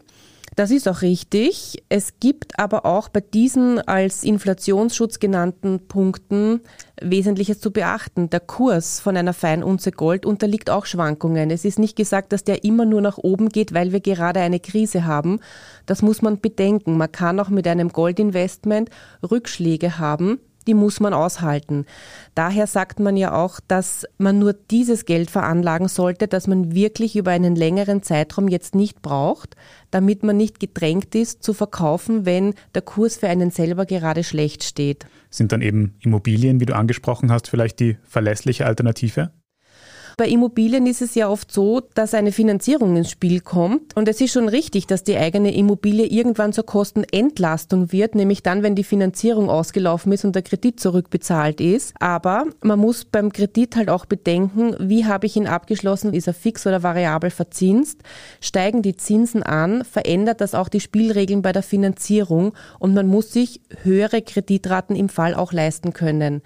Das 0.55 0.69
ist 0.69 0.87
auch 0.89 1.01
richtig. 1.01 1.81
Es 1.87 2.19
gibt 2.19 2.59
aber 2.59 2.85
auch 2.85 3.07
bei 3.07 3.21
diesen 3.21 3.79
als 3.79 4.23
Inflationsschutz 4.23 5.19
genannten 5.19 5.87
Punkten 5.87 6.59
Wesentliches 7.01 7.61
zu 7.61 7.71
beachten. 7.71 8.29
Der 8.29 8.41
Kurs 8.41 8.99
von 8.99 9.15
einer 9.15 9.33
Feinunze 9.33 9.91
Gold 9.91 10.25
unterliegt 10.25 10.69
auch 10.69 10.85
Schwankungen. 10.85 11.51
Es 11.51 11.63
ist 11.63 11.79
nicht 11.79 11.95
gesagt, 11.95 12.33
dass 12.33 12.43
der 12.43 12.65
immer 12.65 12.83
nur 12.83 13.01
nach 13.01 13.17
oben 13.17 13.47
geht, 13.47 13.73
weil 13.73 13.93
wir 13.93 14.01
gerade 14.01 14.41
eine 14.41 14.59
Krise 14.59 15.05
haben. 15.05 15.39
Das 15.85 16.01
muss 16.01 16.21
man 16.21 16.41
bedenken. 16.41 16.97
Man 16.97 17.11
kann 17.11 17.39
auch 17.39 17.49
mit 17.49 17.65
einem 17.65 17.89
Goldinvestment 17.89 18.89
Rückschläge 19.23 19.99
haben 19.99 20.39
die 20.67 20.73
muss 20.73 20.99
man 20.99 21.13
aushalten. 21.13 21.85
Daher 22.35 22.67
sagt 22.67 22.99
man 22.99 23.17
ja 23.17 23.33
auch, 23.33 23.59
dass 23.67 24.05
man 24.17 24.39
nur 24.39 24.53
dieses 24.53 25.05
Geld 25.05 25.31
veranlagen 25.31 25.87
sollte, 25.87 26.27
das 26.27 26.47
man 26.47 26.73
wirklich 26.73 27.15
über 27.15 27.31
einen 27.31 27.55
längeren 27.55 28.03
Zeitraum 28.03 28.47
jetzt 28.47 28.75
nicht 28.75 29.01
braucht, 29.01 29.55
damit 29.91 30.23
man 30.23 30.37
nicht 30.37 30.59
gedrängt 30.59 31.15
ist 31.15 31.43
zu 31.43 31.53
verkaufen, 31.53 32.25
wenn 32.25 32.53
der 32.75 32.81
Kurs 32.81 33.17
für 33.17 33.27
einen 33.27 33.51
selber 33.51 33.85
gerade 33.85 34.23
schlecht 34.23 34.63
steht. 34.63 35.05
Sind 35.29 35.51
dann 35.51 35.61
eben 35.61 35.95
Immobilien, 35.99 36.59
wie 36.59 36.65
du 36.65 36.75
angesprochen 36.75 37.31
hast, 37.31 37.47
vielleicht 37.49 37.79
die 37.79 37.97
verlässliche 38.03 38.65
Alternative? 38.65 39.31
Bei 40.17 40.27
Immobilien 40.27 40.85
ist 40.87 41.01
es 41.01 41.15
ja 41.15 41.29
oft 41.29 41.51
so, 41.51 41.81
dass 41.93 42.13
eine 42.13 42.31
Finanzierung 42.31 42.95
ins 42.95 43.09
Spiel 43.09 43.41
kommt. 43.41 43.95
Und 43.95 44.07
es 44.07 44.21
ist 44.21 44.33
schon 44.33 44.49
richtig, 44.49 44.87
dass 44.87 45.03
die 45.03 45.17
eigene 45.17 45.53
Immobilie 45.55 46.05
irgendwann 46.05 46.53
zur 46.53 46.65
Kostenentlastung 46.65 47.91
wird, 47.91 48.15
nämlich 48.15 48.43
dann, 48.43 48.63
wenn 48.63 48.75
die 48.75 48.83
Finanzierung 48.83 49.49
ausgelaufen 49.49 50.11
ist 50.11 50.25
und 50.25 50.35
der 50.35 50.41
Kredit 50.41 50.79
zurückbezahlt 50.79 51.61
ist. 51.61 51.93
Aber 51.99 52.45
man 52.61 52.79
muss 52.79 53.05
beim 53.05 53.31
Kredit 53.31 53.75
halt 53.75 53.89
auch 53.89 54.05
bedenken, 54.05 54.75
wie 54.79 55.05
habe 55.05 55.25
ich 55.25 55.35
ihn 55.35 55.47
abgeschlossen? 55.47 56.13
Ist 56.13 56.27
er 56.27 56.33
fix 56.33 56.65
oder 56.67 56.83
variabel 56.83 57.29
verzinst? 57.29 57.99
Steigen 58.39 58.81
die 58.81 58.95
Zinsen 58.95 59.43
an, 59.43 59.83
verändert 59.83 60.41
das 60.41 60.55
auch 60.55 60.69
die 60.69 60.79
Spielregeln 60.79 61.41
bei 61.41 61.51
der 61.51 61.63
Finanzierung 61.63 62.53
und 62.79 62.93
man 62.93 63.07
muss 63.07 63.31
sich 63.31 63.61
höhere 63.83 64.21
Kreditraten 64.21 64.95
im 64.95 65.09
Fall 65.09 65.33
auch 65.33 65.53
leisten 65.53 65.93
können. 65.93 66.41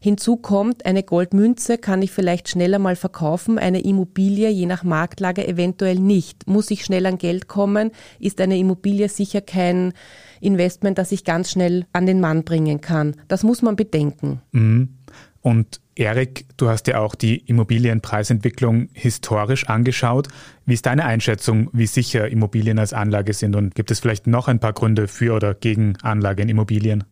Hinzu 0.00 0.36
kommt, 0.36 0.86
eine 0.86 1.02
Goldmünze 1.02 1.78
kann 1.78 2.02
ich 2.02 2.12
vielleicht 2.12 2.48
schneller 2.48 2.78
mal 2.78 2.96
verkaufen, 2.96 3.58
eine 3.58 3.80
Immobilie 3.80 4.48
je 4.50 4.66
nach 4.66 4.84
Marktlage 4.84 5.46
eventuell 5.46 5.98
nicht. 5.98 6.46
Muss 6.46 6.70
ich 6.70 6.84
schnell 6.84 7.06
an 7.06 7.18
Geld 7.18 7.48
kommen, 7.48 7.90
ist 8.18 8.40
eine 8.40 8.58
Immobilie 8.58 9.08
sicher 9.08 9.40
kein 9.40 9.92
Investment, 10.40 10.98
das 10.98 11.12
ich 11.12 11.24
ganz 11.24 11.50
schnell 11.50 11.86
an 11.92 12.06
den 12.06 12.20
Mann 12.20 12.44
bringen 12.44 12.80
kann. 12.80 13.16
Das 13.28 13.42
muss 13.42 13.62
man 13.62 13.76
bedenken. 13.76 14.40
Mhm. 14.52 14.96
Und 15.40 15.80
Erik, 15.94 16.44
du 16.56 16.68
hast 16.68 16.88
ja 16.88 16.98
auch 16.98 17.14
die 17.14 17.36
Immobilienpreisentwicklung 17.36 18.88
historisch 18.92 19.68
angeschaut. 19.68 20.26
Wie 20.66 20.74
ist 20.74 20.86
deine 20.86 21.04
Einschätzung, 21.04 21.70
wie 21.72 21.86
sicher 21.86 22.28
Immobilien 22.28 22.80
als 22.80 22.92
Anlage 22.92 23.32
sind 23.32 23.54
und 23.54 23.74
gibt 23.76 23.92
es 23.92 24.00
vielleicht 24.00 24.26
noch 24.26 24.48
ein 24.48 24.58
paar 24.58 24.72
Gründe 24.72 25.06
für 25.06 25.34
oder 25.34 25.54
gegen 25.54 25.96
Anlage 26.02 26.42
in 26.42 26.48
Immobilien? 26.48 27.04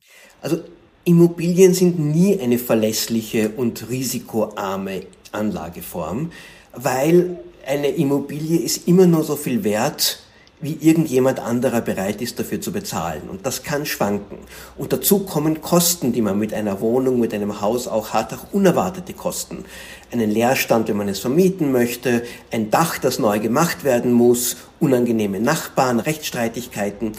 Also 0.42 0.64
Immobilien 1.04 1.74
sind 1.74 1.98
nie 1.98 2.40
eine 2.40 2.58
verlässliche 2.58 3.50
und 3.50 3.90
risikoarme 3.90 5.02
Anlageform, 5.32 6.32
weil 6.72 7.38
eine 7.66 7.88
Immobilie 7.88 8.58
ist 8.58 8.88
immer 8.88 9.06
nur 9.06 9.22
so 9.22 9.36
viel 9.36 9.64
wert, 9.64 10.20
wie 10.60 10.78
irgendjemand 10.80 11.40
anderer 11.40 11.82
bereit 11.82 12.22
ist 12.22 12.38
dafür 12.38 12.58
zu 12.58 12.72
bezahlen. 12.72 13.28
Und 13.28 13.44
das 13.44 13.62
kann 13.62 13.84
schwanken. 13.84 14.38
Und 14.78 14.94
dazu 14.94 15.20
kommen 15.20 15.60
Kosten, 15.60 16.12
die 16.12 16.22
man 16.22 16.38
mit 16.38 16.54
einer 16.54 16.80
Wohnung, 16.80 17.20
mit 17.20 17.34
einem 17.34 17.60
Haus 17.60 17.86
auch 17.86 18.14
hat, 18.14 18.32
auch 18.32 18.52
unerwartete 18.52 19.12
Kosten. 19.12 19.66
Einen 20.10 20.30
Leerstand, 20.30 20.88
wenn 20.88 20.96
man 20.96 21.08
es 21.08 21.18
vermieten 21.18 21.70
möchte, 21.70 22.22
ein 22.50 22.70
Dach, 22.70 22.96
das 22.96 23.18
neu 23.18 23.40
gemacht 23.40 23.84
werden 23.84 24.12
muss, 24.12 24.56
unangenehme 24.80 25.38
Nachbarn, 25.38 26.00
Rechtsstreitigkeiten. 26.00 27.12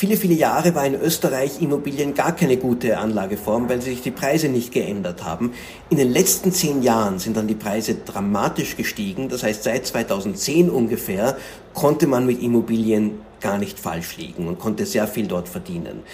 Viele, 0.00 0.16
viele 0.16 0.34
Jahre 0.34 0.76
war 0.76 0.86
in 0.86 0.94
Österreich 0.94 1.60
Immobilien 1.60 2.14
gar 2.14 2.30
keine 2.30 2.56
gute 2.56 2.98
Anlageform, 2.98 3.68
weil 3.68 3.82
sich 3.82 4.00
die 4.00 4.12
Preise 4.12 4.48
nicht 4.48 4.70
geändert 4.70 5.24
haben. 5.24 5.54
In 5.90 5.96
den 5.96 6.12
letzten 6.12 6.52
zehn 6.52 6.84
Jahren 6.84 7.18
sind 7.18 7.36
dann 7.36 7.48
die 7.48 7.56
Preise 7.56 7.96
dramatisch 7.96 8.76
gestiegen. 8.76 9.28
Das 9.28 9.42
heißt, 9.42 9.64
seit 9.64 9.88
2010 9.88 10.70
ungefähr 10.70 11.36
konnte 11.74 12.06
man 12.06 12.26
mit 12.26 12.40
Immobilien 12.40 13.18
gar 13.40 13.58
nicht 13.58 13.80
falsch 13.80 14.16
liegen 14.18 14.46
und 14.46 14.60
konnte 14.60 14.86
sehr 14.86 15.08
viel 15.08 15.26
dort 15.26 15.48
verdienen. 15.48 16.04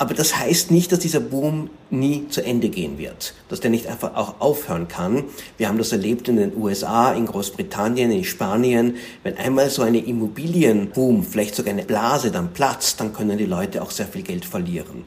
Aber 0.00 0.14
das 0.14 0.38
heißt 0.38 0.70
nicht, 0.70 0.92
dass 0.92 1.00
dieser 1.00 1.20
Boom 1.20 1.68
nie 1.90 2.26
zu 2.30 2.42
Ende 2.42 2.70
gehen 2.70 2.96
wird, 2.96 3.34
dass 3.50 3.60
der 3.60 3.70
nicht 3.70 3.86
einfach 3.86 4.14
auch 4.16 4.40
aufhören 4.40 4.88
kann. 4.88 5.24
Wir 5.58 5.68
haben 5.68 5.76
das 5.76 5.92
erlebt 5.92 6.26
in 6.26 6.36
den 6.36 6.56
USA, 6.56 7.12
in 7.12 7.26
Großbritannien, 7.26 8.10
in 8.10 8.24
Spanien. 8.24 8.96
Wenn 9.24 9.36
einmal 9.36 9.68
so 9.68 9.82
eine 9.82 9.98
Immobilienboom, 9.98 11.22
vielleicht 11.22 11.54
sogar 11.54 11.74
eine 11.74 11.84
Blase 11.84 12.30
dann 12.30 12.54
platzt, 12.54 12.98
dann 12.98 13.12
können 13.12 13.36
die 13.36 13.44
Leute 13.44 13.82
auch 13.82 13.90
sehr 13.90 14.06
viel 14.06 14.22
Geld 14.22 14.46
verlieren. 14.46 15.04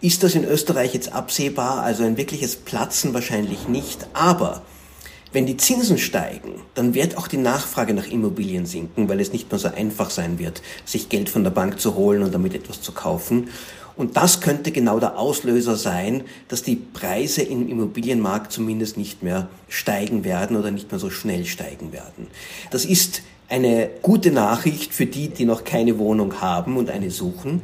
Ist 0.00 0.22
das 0.22 0.36
in 0.36 0.44
Österreich 0.44 0.94
jetzt 0.94 1.12
absehbar? 1.12 1.82
Also 1.82 2.04
ein 2.04 2.16
wirkliches 2.16 2.54
Platzen 2.54 3.14
wahrscheinlich 3.14 3.66
nicht, 3.66 4.06
aber 4.12 4.62
wenn 5.32 5.46
die 5.46 5.56
Zinsen 5.56 5.98
steigen, 5.98 6.62
dann 6.74 6.94
wird 6.94 7.18
auch 7.18 7.26
die 7.26 7.36
Nachfrage 7.36 7.94
nach 7.94 8.06
Immobilien 8.06 8.64
sinken, 8.64 9.08
weil 9.08 9.18
es 9.18 9.32
nicht 9.32 9.50
mehr 9.50 9.58
so 9.58 9.66
einfach 9.66 10.10
sein 10.10 10.38
wird, 10.38 10.62
sich 10.84 11.08
Geld 11.08 11.28
von 11.28 11.42
der 11.42 11.50
Bank 11.50 11.80
zu 11.80 11.96
holen 11.96 12.22
und 12.22 12.32
damit 12.32 12.54
etwas 12.54 12.80
zu 12.80 12.92
kaufen. 12.92 13.48
Und 13.96 14.16
das 14.16 14.40
könnte 14.42 14.72
genau 14.72 15.00
der 15.00 15.18
Auslöser 15.18 15.76
sein, 15.76 16.24
dass 16.48 16.62
die 16.62 16.76
Preise 16.76 17.42
im 17.42 17.68
Immobilienmarkt 17.68 18.52
zumindest 18.52 18.98
nicht 18.98 19.22
mehr 19.22 19.48
steigen 19.68 20.22
werden 20.22 20.56
oder 20.56 20.70
nicht 20.70 20.90
mehr 20.90 21.00
so 21.00 21.08
schnell 21.08 21.46
steigen 21.46 21.92
werden. 21.92 22.26
Das 22.70 22.84
ist 22.84 23.22
eine 23.48 23.88
gute 24.02 24.32
Nachricht 24.32 24.92
für 24.92 25.06
die, 25.06 25.28
die 25.28 25.46
noch 25.46 25.64
keine 25.64 25.98
Wohnung 25.98 26.40
haben 26.40 26.76
und 26.76 26.90
eine 26.90 27.10
suchen. 27.10 27.62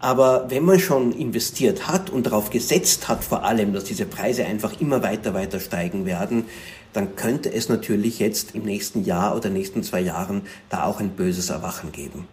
Aber 0.00 0.46
wenn 0.48 0.64
man 0.64 0.78
schon 0.78 1.12
investiert 1.12 1.88
hat 1.88 2.10
und 2.10 2.26
darauf 2.26 2.50
gesetzt 2.50 3.08
hat, 3.08 3.24
vor 3.24 3.44
allem, 3.44 3.72
dass 3.72 3.84
diese 3.84 4.06
Preise 4.06 4.44
einfach 4.46 4.80
immer 4.80 5.02
weiter, 5.02 5.34
weiter 5.34 5.58
steigen 5.58 6.06
werden, 6.06 6.44
dann 6.92 7.16
könnte 7.16 7.52
es 7.52 7.68
natürlich 7.68 8.18
jetzt 8.18 8.54
im 8.54 8.64
nächsten 8.64 9.04
Jahr 9.04 9.36
oder 9.36 9.50
nächsten 9.50 9.82
zwei 9.82 10.00
Jahren 10.00 10.42
da 10.70 10.84
auch 10.84 11.00
ein 11.00 11.10
böses 11.10 11.50
Erwachen 11.50 11.92
geben. 11.92 12.26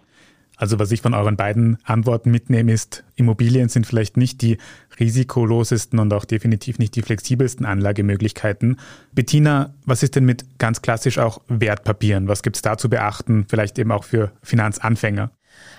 Also 0.58 0.80
was 0.80 0.92
ich 0.92 1.02
von 1.02 1.14
euren 1.14 1.36
beiden 1.36 1.78
Antworten 1.84 2.32
mitnehme, 2.32 2.72
ist, 2.72 3.04
Immobilien 3.16 3.70
sind 3.70 3.86
vielleicht 3.86 4.18
nicht 4.18 4.42
die 4.42 4.58
risikolosesten 5.00 6.00
und 6.00 6.14
auch 6.14 6.26
definitiv 6.26 6.80
nicht 6.80 6.96
die 6.96 7.02
flexibelsten 7.02 7.66
Anlagemöglichkeiten. 7.66 8.80
Bettina, 9.14 9.74
was 9.86 10.04
ist 10.04 10.16
denn 10.16 10.26
mit 10.26 10.46
ganz 10.58 10.82
klassisch 10.82 11.18
auch 11.18 11.42
Wertpapieren? 11.48 12.28
Was 12.28 12.44
gibt 12.44 12.56
es 12.56 12.62
da 12.62 12.78
zu 12.78 12.90
beachten, 12.90 13.46
vielleicht 13.50 13.78
eben 13.80 13.92
auch 13.92 14.04
für 14.04 14.32
Finanzanfänger? 14.42 15.32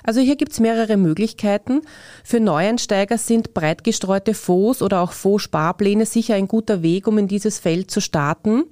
Also 0.03 0.21
hier 0.21 0.37
gibt 0.37 0.53
es 0.53 0.61
mehrere 0.61 0.97
Möglichkeiten. 0.97 1.83
Für 2.25 2.41
Neueinsteiger 2.41 3.19
sind 3.19 3.55
breit 3.55 3.85
gestreute 3.85 4.35
Fonds 4.35 4.83
oder 4.83 5.01
auch 5.01 5.13
Fondssparpläne 5.13 6.07
sicher 6.07 6.35
ein 6.35 6.49
guter 6.49 6.83
Weg, 6.83 7.07
um 7.07 7.19
in 7.19 7.29
dieses 7.29 7.59
Feld 7.59 7.91
zu 7.91 8.01
starten. 8.01 8.65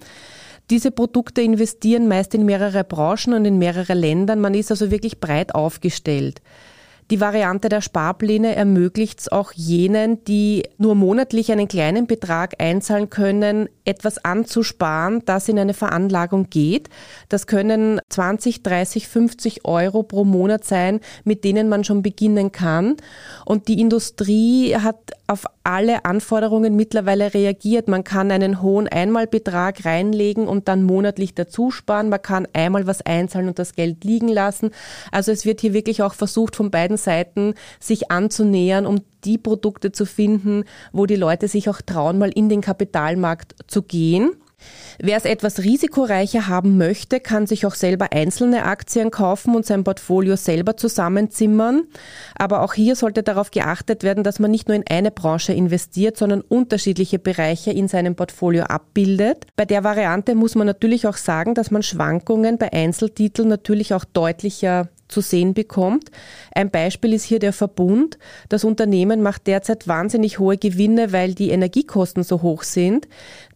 Diese 0.70 0.90
Produkte 0.90 1.42
investieren 1.42 2.08
meist 2.08 2.34
in 2.34 2.46
mehrere 2.46 2.84
Branchen 2.84 3.34
und 3.34 3.44
in 3.44 3.58
mehrere 3.58 3.94
Ländern. 3.94 4.40
Man 4.40 4.54
ist 4.54 4.70
also 4.70 4.90
wirklich 4.90 5.20
breit 5.20 5.54
aufgestellt. 5.54 6.40
Die 7.10 7.20
Variante 7.20 7.68
der 7.68 7.82
Sparpläne 7.82 8.56
ermöglicht 8.56 9.20
es 9.20 9.28
auch 9.30 9.52
jenen, 9.52 10.24
die 10.24 10.62
nur 10.78 10.94
monatlich 10.94 11.52
einen 11.52 11.68
kleinen 11.68 12.06
Betrag 12.06 12.54
einzahlen 12.58 13.10
können, 13.10 13.68
etwas 13.84 14.24
anzusparen, 14.24 15.22
das 15.26 15.48
in 15.50 15.58
eine 15.58 15.74
Veranlagung 15.74 16.48
geht. 16.48 16.88
Das 17.28 17.46
können 17.46 18.00
20, 18.08 18.62
30, 18.62 19.06
50 19.06 19.66
Euro 19.66 20.02
pro 20.02 20.24
Monat 20.24 20.64
sein, 20.64 21.00
mit 21.24 21.44
denen 21.44 21.68
man 21.68 21.84
schon 21.84 22.00
beginnen 22.00 22.52
kann. 22.52 22.96
Und 23.44 23.68
die 23.68 23.82
Industrie 23.82 24.74
hat 24.76 25.12
auf 25.26 25.46
alle 25.62 26.04
Anforderungen 26.04 26.76
mittlerweile 26.76 27.32
reagiert. 27.32 27.88
Man 27.88 28.04
kann 28.04 28.30
einen 28.30 28.60
hohen 28.60 28.88
Einmalbetrag 28.88 29.84
reinlegen 29.84 30.46
und 30.46 30.68
dann 30.68 30.82
monatlich 30.82 31.34
dazu 31.34 31.70
sparen. 31.70 32.10
Man 32.10 32.20
kann 32.20 32.46
einmal 32.52 32.86
was 32.86 33.00
einzahlen 33.02 33.48
und 33.48 33.58
das 33.58 33.74
Geld 33.74 34.04
liegen 34.04 34.28
lassen. 34.28 34.70
Also 35.10 35.32
es 35.32 35.46
wird 35.46 35.60
hier 35.62 35.72
wirklich 35.72 36.02
auch 36.02 36.14
versucht, 36.14 36.56
von 36.56 36.70
beiden 36.70 36.98
Seiten 36.98 37.54
sich 37.80 38.10
anzunähern, 38.10 38.84
um 38.84 39.00
die 39.24 39.38
Produkte 39.38 39.92
zu 39.92 40.04
finden, 40.04 40.64
wo 40.92 41.06
die 41.06 41.16
Leute 41.16 41.48
sich 41.48 41.68
auch 41.70 41.80
trauen, 41.80 42.18
mal 42.18 42.30
in 42.30 42.50
den 42.50 42.60
Kapitalmarkt 42.60 43.54
zu 43.66 43.82
gehen. 43.82 44.32
Wer 44.98 45.16
es 45.16 45.24
etwas 45.24 45.58
risikoreicher 45.58 46.46
haben 46.48 46.78
möchte, 46.78 47.20
kann 47.20 47.46
sich 47.46 47.66
auch 47.66 47.74
selber 47.74 48.12
einzelne 48.12 48.64
Aktien 48.64 49.10
kaufen 49.10 49.56
und 49.56 49.66
sein 49.66 49.84
Portfolio 49.84 50.36
selber 50.36 50.76
zusammenzimmern. 50.76 51.82
Aber 52.36 52.62
auch 52.62 52.74
hier 52.74 52.94
sollte 52.96 53.22
darauf 53.22 53.50
geachtet 53.50 54.02
werden, 54.02 54.22
dass 54.24 54.38
man 54.38 54.50
nicht 54.50 54.68
nur 54.68 54.76
in 54.76 54.84
eine 54.88 55.10
Branche 55.10 55.52
investiert, 55.52 56.16
sondern 56.16 56.42
unterschiedliche 56.42 57.18
Bereiche 57.18 57.72
in 57.72 57.88
seinem 57.88 58.14
Portfolio 58.14 58.64
abbildet. 58.64 59.46
Bei 59.56 59.64
der 59.64 59.84
Variante 59.84 60.34
muss 60.34 60.54
man 60.54 60.66
natürlich 60.66 61.06
auch 61.06 61.16
sagen, 61.16 61.54
dass 61.54 61.70
man 61.70 61.82
Schwankungen 61.82 62.58
bei 62.58 62.72
Einzeltiteln 62.72 63.48
natürlich 63.48 63.94
auch 63.94 64.04
deutlicher 64.04 64.88
zu 65.14 65.20
sehen 65.20 65.54
bekommt. 65.54 66.10
Ein 66.54 66.70
Beispiel 66.70 67.12
ist 67.12 67.22
hier 67.22 67.38
der 67.38 67.52
Verbund. 67.52 68.18
Das 68.48 68.64
Unternehmen 68.64 69.22
macht 69.22 69.46
derzeit 69.46 69.86
wahnsinnig 69.86 70.40
hohe 70.40 70.58
Gewinne, 70.58 71.12
weil 71.12 71.34
die 71.34 71.50
Energiekosten 71.50 72.24
so 72.24 72.42
hoch 72.42 72.64
sind. 72.64 73.06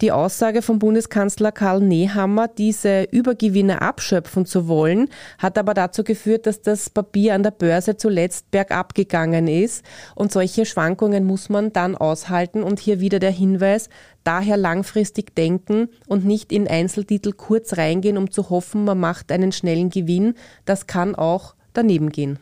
Die 0.00 0.12
Aussage 0.12 0.62
vom 0.62 0.78
Bundeskanzler 0.78 1.50
Karl 1.50 1.80
Nehammer, 1.80 2.46
diese 2.46 3.02
Übergewinne 3.10 3.82
abschöpfen 3.82 4.46
zu 4.46 4.68
wollen, 4.68 5.08
hat 5.38 5.58
aber 5.58 5.74
dazu 5.74 6.04
geführt, 6.04 6.46
dass 6.46 6.62
das 6.62 6.90
Papier 6.90 7.34
an 7.34 7.42
der 7.42 7.50
Börse 7.50 7.96
zuletzt 7.96 8.52
bergab 8.52 8.94
gegangen 8.94 9.48
ist. 9.48 9.84
Und 10.14 10.30
solche 10.30 10.64
Schwankungen 10.64 11.24
muss 11.24 11.48
man 11.48 11.72
dann 11.72 11.96
aushalten. 11.96 12.62
Und 12.62 12.78
hier 12.78 13.00
wieder 13.00 13.18
der 13.18 13.32
Hinweis, 13.32 13.88
daher 14.22 14.58
langfristig 14.58 15.34
denken 15.34 15.88
und 16.06 16.24
nicht 16.24 16.52
in 16.52 16.68
Einzeltitel 16.68 17.32
kurz 17.32 17.78
reingehen, 17.78 18.18
um 18.18 18.30
zu 18.30 18.50
hoffen, 18.50 18.84
man 18.84 19.00
macht 19.00 19.32
einen 19.32 19.52
schnellen 19.52 19.88
Gewinn. 19.88 20.34
Das 20.66 20.86
kann 20.86 21.14
auch 21.14 21.47
daneben 21.78 22.10
gehen. 22.10 22.38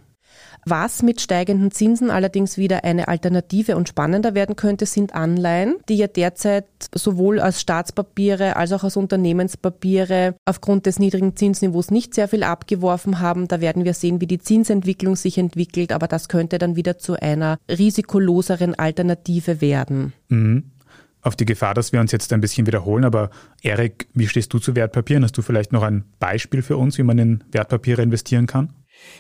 Was 0.69 1.05
mit 1.05 1.21
steigenden 1.21 1.71
Zinsen 1.71 2.11
allerdings 2.11 2.59
wieder 2.59 2.83
eine 2.83 3.07
Alternative 3.07 3.77
und 3.77 3.89
spannender 3.89 4.35
werden 4.35 4.57
könnte, 4.57 4.85
sind 4.85 5.15
Anleihen, 5.15 5.77
die 5.89 5.97
ja 5.97 6.09
derzeit 6.09 6.67
sowohl 6.93 7.39
als 7.39 7.61
Staatspapiere 7.61 8.57
als 8.57 8.73
auch 8.73 8.83
als 8.83 8.97
Unternehmenspapiere 8.97 10.35
aufgrund 10.45 10.87
des 10.87 10.99
niedrigen 10.99 11.37
Zinsniveaus 11.37 11.93
nicht 11.93 12.15
sehr 12.15 12.27
viel 12.27 12.43
abgeworfen 12.43 13.21
haben. 13.21 13.47
Da 13.47 13.61
werden 13.61 13.85
wir 13.85 13.95
sehen, 13.95 14.21
wie 14.21 14.27
die 14.27 14.41
Zinsentwicklung 14.41 15.15
sich 15.15 15.39
entwickelt, 15.39 15.93
aber 15.93 16.09
das 16.09 16.29
könnte 16.29 16.59
dann 16.59 16.75
wieder 16.75 16.99
zu 16.99 17.15
einer 17.15 17.59
risikoloseren 17.71 18.75
Alternative 18.75 19.61
werden. 19.61 20.15
Mhm 20.29 20.73
auf 21.23 21.35
die 21.35 21.45
Gefahr, 21.45 21.75
dass 21.75 21.93
wir 21.93 21.99
uns 21.99 22.13
jetzt 22.13 22.33
ein 22.33 22.41
bisschen 22.41 22.69
wiederholen, 22.69 23.05
aber 23.05 23.31
Erik, 23.61 24.07
wie 24.15 24.29
stehst 24.29 24.53
du 24.53 24.61
zu 24.61 24.77
Wertpapieren? 24.77 25.25
Hast 25.25 25.37
du 25.37 25.43
vielleicht 25.43 25.73
noch 25.73 25.83
ein 25.83 26.05
Beispiel 26.21 26.63
für 26.63 26.77
uns, 26.77 26.99
wie 26.99 27.03
man 27.03 27.19
in 27.19 27.43
Wertpapiere 27.51 28.01
investieren 28.01 28.47
kann? 28.47 28.73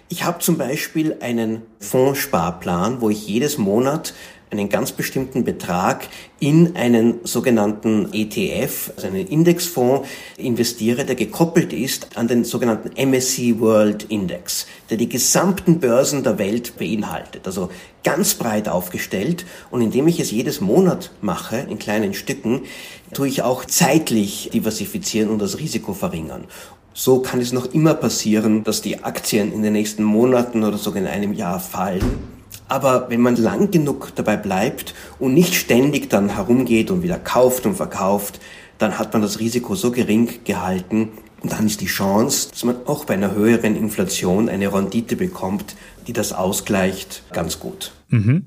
Ich 0.08 0.24
habe 0.24 0.38
zum 0.38 0.56
Beispiel 0.56 1.16
einen 1.20 1.62
Fondssparplan, 1.80 3.00
wo 3.00 3.10
ich 3.10 3.26
jedes 3.26 3.58
Monat 3.58 4.14
einen 4.50 4.68
ganz 4.68 4.92
bestimmten 4.92 5.44
Betrag 5.44 6.06
in 6.38 6.76
einen 6.76 7.18
sogenannten 7.24 8.10
ETF, 8.12 8.92
also 8.94 9.08
einen 9.08 9.26
Indexfonds 9.26 10.08
investiere, 10.36 11.04
der 11.04 11.16
gekoppelt 11.16 11.72
ist 11.72 12.16
an 12.16 12.28
den 12.28 12.44
sogenannten 12.44 12.90
MSCI 13.10 13.58
World 13.58 14.04
Index, 14.04 14.66
der 14.88 14.96
die 14.96 15.08
gesamten 15.08 15.80
Börsen 15.80 16.22
der 16.22 16.38
Welt 16.38 16.76
beinhaltet, 16.78 17.46
also 17.46 17.70
ganz 18.04 18.34
breit 18.34 18.68
aufgestellt. 18.68 19.44
Und 19.70 19.80
indem 19.80 20.06
ich 20.06 20.20
es 20.20 20.30
jedes 20.30 20.60
Monat 20.60 21.10
mache, 21.20 21.66
in 21.68 21.80
kleinen 21.80 22.14
Stücken, 22.14 22.62
tue 23.12 23.26
ich 23.26 23.42
auch 23.42 23.64
zeitlich 23.64 24.50
diversifizieren 24.52 25.30
und 25.30 25.40
das 25.40 25.58
Risiko 25.58 25.92
verringern. 25.92 26.44
So 26.98 27.20
kann 27.20 27.40
es 27.40 27.52
noch 27.52 27.74
immer 27.74 27.92
passieren, 27.94 28.64
dass 28.64 28.80
die 28.80 29.04
Aktien 29.04 29.52
in 29.52 29.62
den 29.62 29.74
nächsten 29.74 30.02
Monaten 30.02 30.64
oder 30.64 30.78
sogar 30.78 31.02
in 31.02 31.08
einem 31.08 31.34
Jahr 31.34 31.60
fallen 31.60 32.34
aber 32.68 33.10
wenn 33.10 33.20
man 33.20 33.36
lang 33.36 33.70
genug 33.70 34.12
dabei 34.14 34.36
bleibt 34.36 34.94
und 35.18 35.34
nicht 35.34 35.54
ständig 35.54 36.10
dann 36.10 36.34
herumgeht 36.34 36.90
und 36.90 37.02
wieder 37.02 37.18
kauft 37.18 37.66
und 37.66 37.74
verkauft, 37.74 38.40
dann 38.78 38.98
hat 38.98 39.12
man 39.12 39.22
das 39.22 39.38
Risiko 39.38 39.74
so 39.74 39.90
gering 39.90 40.28
gehalten 40.44 41.10
und 41.42 41.52
dann 41.52 41.66
ist 41.66 41.80
die 41.80 41.86
Chance, 41.86 42.48
dass 42.50 42.64
man 42.64 42.76
auch 42.86 43.04
bei 43.04 43.14
einer 43.14 43.34
höheren 43.34 43.76
Inflation 43.76 44.48
eine 44.48 44.72
Rendite 44.72 45.16
bekommt, 45.16 45.76
die 46.06 46.12
das 46.12 46.32
ausgleicht, 46.32 47.22
ganz 47.32 47.60
gut. 47.60 47.92
Mhm. 48.08 48.46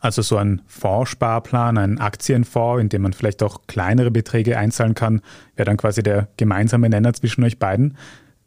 Also 0.00 0.22
so 0.22 0.38
ein 0.38 0.62
Fondssparplan, 0.66 1.76
ein 1.76 1.98
Aktienfonds, 1.98 2.80
in 2.80 2.88
dem 2.88 3.02
man 3.02 3.12
vielleicht 3.12 3.42
auch 3.42 3.66
kleinere 3.66 4.10
Beträge 4.10 4.58
einzahlen 4.58 4.94
kann, 4.94 5.20
wäre 5.54 5.66
dann 5.66 5.76
quasi 5.76 6.02
der 6.02 6.28
gemeinsame 6.38 6.88
Nenner 6.88 7.12
zwischen 7.12 7.44
euch 7.44 7.58
beiden. 7.58 7.96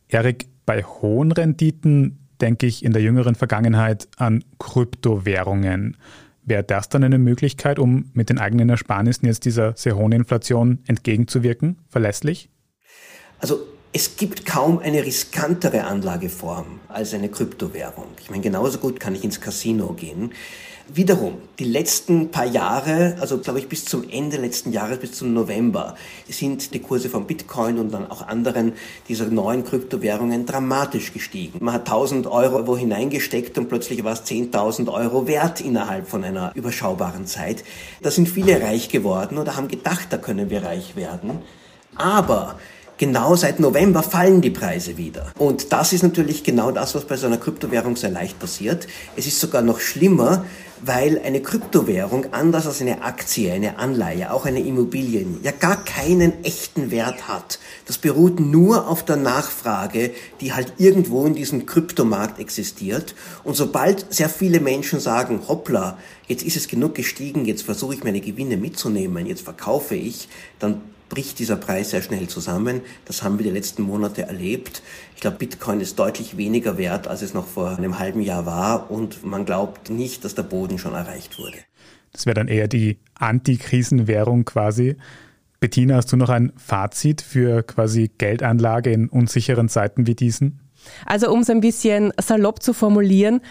Erik, 0.08 0.48
bei 0.66 0.84
hohen 0.84 1.32
Renditen 1.32 2.20
denke 2.42 2.66
ich 2.66 2.84
in 2.84 2.92
der 2.92 3.02
jüngeren 3.02 3.36
Vergangenheit 3.36 4.08
an 4.18 4.44
Kryptowährungen. 4.58 5.98
Wäre 6.44 6.64
das 6.64 6.90
dann 6.90 7.04
eine 7.04 7.20
Möglichkeit, 7.20 7.80
um 7.80 8.10
mit 8.14 8.30
den 8.30 8.40
eigenen 8.40 8.70
Ersparnissen 8.70 9.28
jetzt 9.28 9.46
dieser 9.46 9.78
sehr 9.78 9.96
hohen 9.96 10.12
Inflation 10.12 10.80
entgegenzuwirken, 10.88 11.78
verlässlich? 11.88 12.50
Also 13.40 13.60
es 13.96 14.18
gibt 14.18 14.48
kaum 14.48 14.80
eine 14.80 15.06
riskantere 15.06 15.84
Anlageform 15.84 16.80
als 16.88 17.14
eine 17.14 17.30
Kryptowährung. 17.30 18.08
Ich 18.20 18.32
meine, 18.32 18.42
genauso 18.42 18.80
gut 18.80 19.00
kann 19.00 19.14
ich 19.14 19.24
ins 19.24 19.40
Casino 19.40 19.94
gehen. 19.94 20.32
Wiederum, 20.92 21.36
die 21.60 21.64
letzten 21.64 22.32
paar 22.32 22.46
Jahre, 22.46 23.16
also 23.22 23.38
glaube 23.38 23.60
ich 23.60 23.70
bis 23.70 23.86
zum 23.86 24.10
Ende 24.10 24.38
letzten 24.38 24.72
Jahres, 24.72 24.98
bis 24.98 25.14
zum 25.14 25.32
November, 25.34 25.96
sind 26.28 26.74
die 26.74 26.80
Kurse 26.80 27.08
von 27.08 27.28
Bitcoin 27.28 27.78
und 27.78 27.94
dann 27.94 28.10
auch 28.10 28.28
anderen 28.28 28.74
dieser 29.08 29.28
neuen 29.28 29.64
Kryptowährungen 29.64 30.48
dramatisch 30.48 31.14
gestiegen. 31.14 31.64
Man 31.64 31.76
hat 31.76 31.82
1000 31.82 32.26
Euro 32.26 32.66
wo 32.66 32.76
hineingesteckt 32.76 33.60
und 33.60 33.70
plötzlich 33.70 34.04
war 34.04 34.14
es 34.14 34.24
10.000 34.24 34.92
Euro 34.92 35.28
wert 35.28 35.62
innerhalb 35.62 36.10
von 36.10 36.24
einer 36.24 36.52
überschaubaren 36.56 37.28
Zeit. 37.28 37.64
Da 38.02 38.10
sind 38.10 38.28
viele 38.28 38.60
reich 38.60 38.90
geworden 38.90 39.38
oder 39.38 39.56
haben 39.56 39.68
gedacht, 39.68 40.08
da 40.10 40.18
können 40.18 40.50
wir 40.50 40.64
reich 40.64 40.96
werden. 40.96 41.44
Aber 41.96 42.58
genau 43.04 43.36
seit 43.36 43.60
November 43.60 44.02
fallen 44.02 44.40
die 44.40 44.50
Preise 44.50 44.96
wieder. 44.96 45.34
Und 45.38 45.74
das 45.74 45.92
ist 45.92 46.04
natürlich 46.04 46.42
genau 46.46 46.72
das, 46.72 46.96
was 46.96 47.04
bei 47.04 47.18
so 47.18 47.28
einer 47.28 47.36
Kryptowährung 47.36 47.98
sehr 47.98 48.12
leicht 48.12 48.40
passiert. 48.40 48.88
Es 49.18 49.28
ist 49.28 49.42
sogar 49.42 49.62
noch 49.62 49.82
schlimmer, 49.82 50.46
weil 50.82 51.20
eine 51.20 51.42
Kryptowährung, 51.42 52.28
anders 52.32 52.66
als 52.66 52.80
eine 52.80 53.02
Aktie, 53.02 53.52
eine 53.52 53.78
Anleihe, 53.78 54.32
auch 54.32 54.46
eine 54.46 54.62
Immobilie, 54.62 55.26
ja 55.44 55.52
gar 55.52 55.84
keinen 55.84 56.46
echten 56.46 56.92
Wert 56.92 57.28
hat. 57.28 57.60
Das 57.88 57.98
beruht 57.98 58.40
nur 58.40 58.88
auf 58.88 59.04
der 59.04 59.18
Nachfrage, 59.18 60.12
die 60.40 60.54
halt 60.54 60.76
irgendwo 60.78 61.26
in 61.26 61.36
diesem 61.36 61.66
Kryptomarkt 61.66 62.40
existiert. 62.40 63.16
Und 63.44 63.58
sobald 63.58 64.14
sehr 64.14 64.30
viele 64.30 64.62
Menschen 64.62 65.02
sagen, 65.02 65.42
hoppla, 65.50 65.98
jetzt 66.30 66.44
ist 66.44 66.56
es 66.56 66.70
genug 66.70 66.96
gestiegen, 66.96 67.44
jetzt 67.44 67.64
versuche 67.64 67.96
ich 67.96 68.06
meine 68.06 68.22
Gewinne 68.22 68.56
mitzunehmen, 68.56 69.26
jetzt 69.26 69.42
verkaufe 69.42 69.96
ich, 69.96 70.30
dann 70.60 70.80
bricht 71.14 71.38
dieser 71.38 71.58
Preis 71.58 71.92
sehr 71.92 72.02
schnell 72.02 72.28
zusammen. 72.28 72.82
Das 73.06 73.22
haben 73.22 73.38
wir 73.38 73.44
die 73.44 73.52
letzten 73.52 73.84
Monate 73.84 74.24
erlebt. 74.24 74.82
Ich 75.14 75.22
glaube, 75.22 75.38
Bitcoin 75.38 75.80
ist 75.80 76.00
deutlich 76.00 76.38
weniger 76.38 76.80
wert, 76.80 77.08
als 77.08 77.22
es 77.22 77.36
noch 77.36 77.46
vor 77.46 77.78
einem 77.78 78.00
halben 78.00 78.22
Jahr 78.22 78.48
war 78.48 78.90
und 78.90 79.24
man 79.24 79.46
glaubt 79.46 79.92
nicht, 79.92 80.26
dass 80.26 80.34
der 80.34 80.42
Boden 80.42 80.80
schon 80.80 80.96
erreicht 80.96 81.38
wurde. 81.38 81.58
Das 82.14 82.26
wäre 82.26 82.34
dann 82.34 82.48
eher 82.48 82.68
die 82.68 82.98
Antikrisenwährung 83.14 84.44
quasi. 84.44 84.96
Bettina, 85.60 85.98
hast 85.98 86.12
du 86.12 86.18
noch 86.18 86.30
ein 86.30 86.52
Fazit 86.58 87.22
für 87.22 87.62
quasi 87.62 88.10
Geldanlage 88.18 88.92
in 88.92 89.08
unsicheren 89.08 89.70
Zeiten 89.70 90.08
wie 90.08 90.16
diesen? 90.16 90.62
Also 91.06 91.32
um 91.32 91.42
es 91.42 91.50
ein 91.52 91.62
bisschen 91.62 92.12
salopp 92.20 92.64
zu 92.64 92.74
formulieren, 92.74 93.42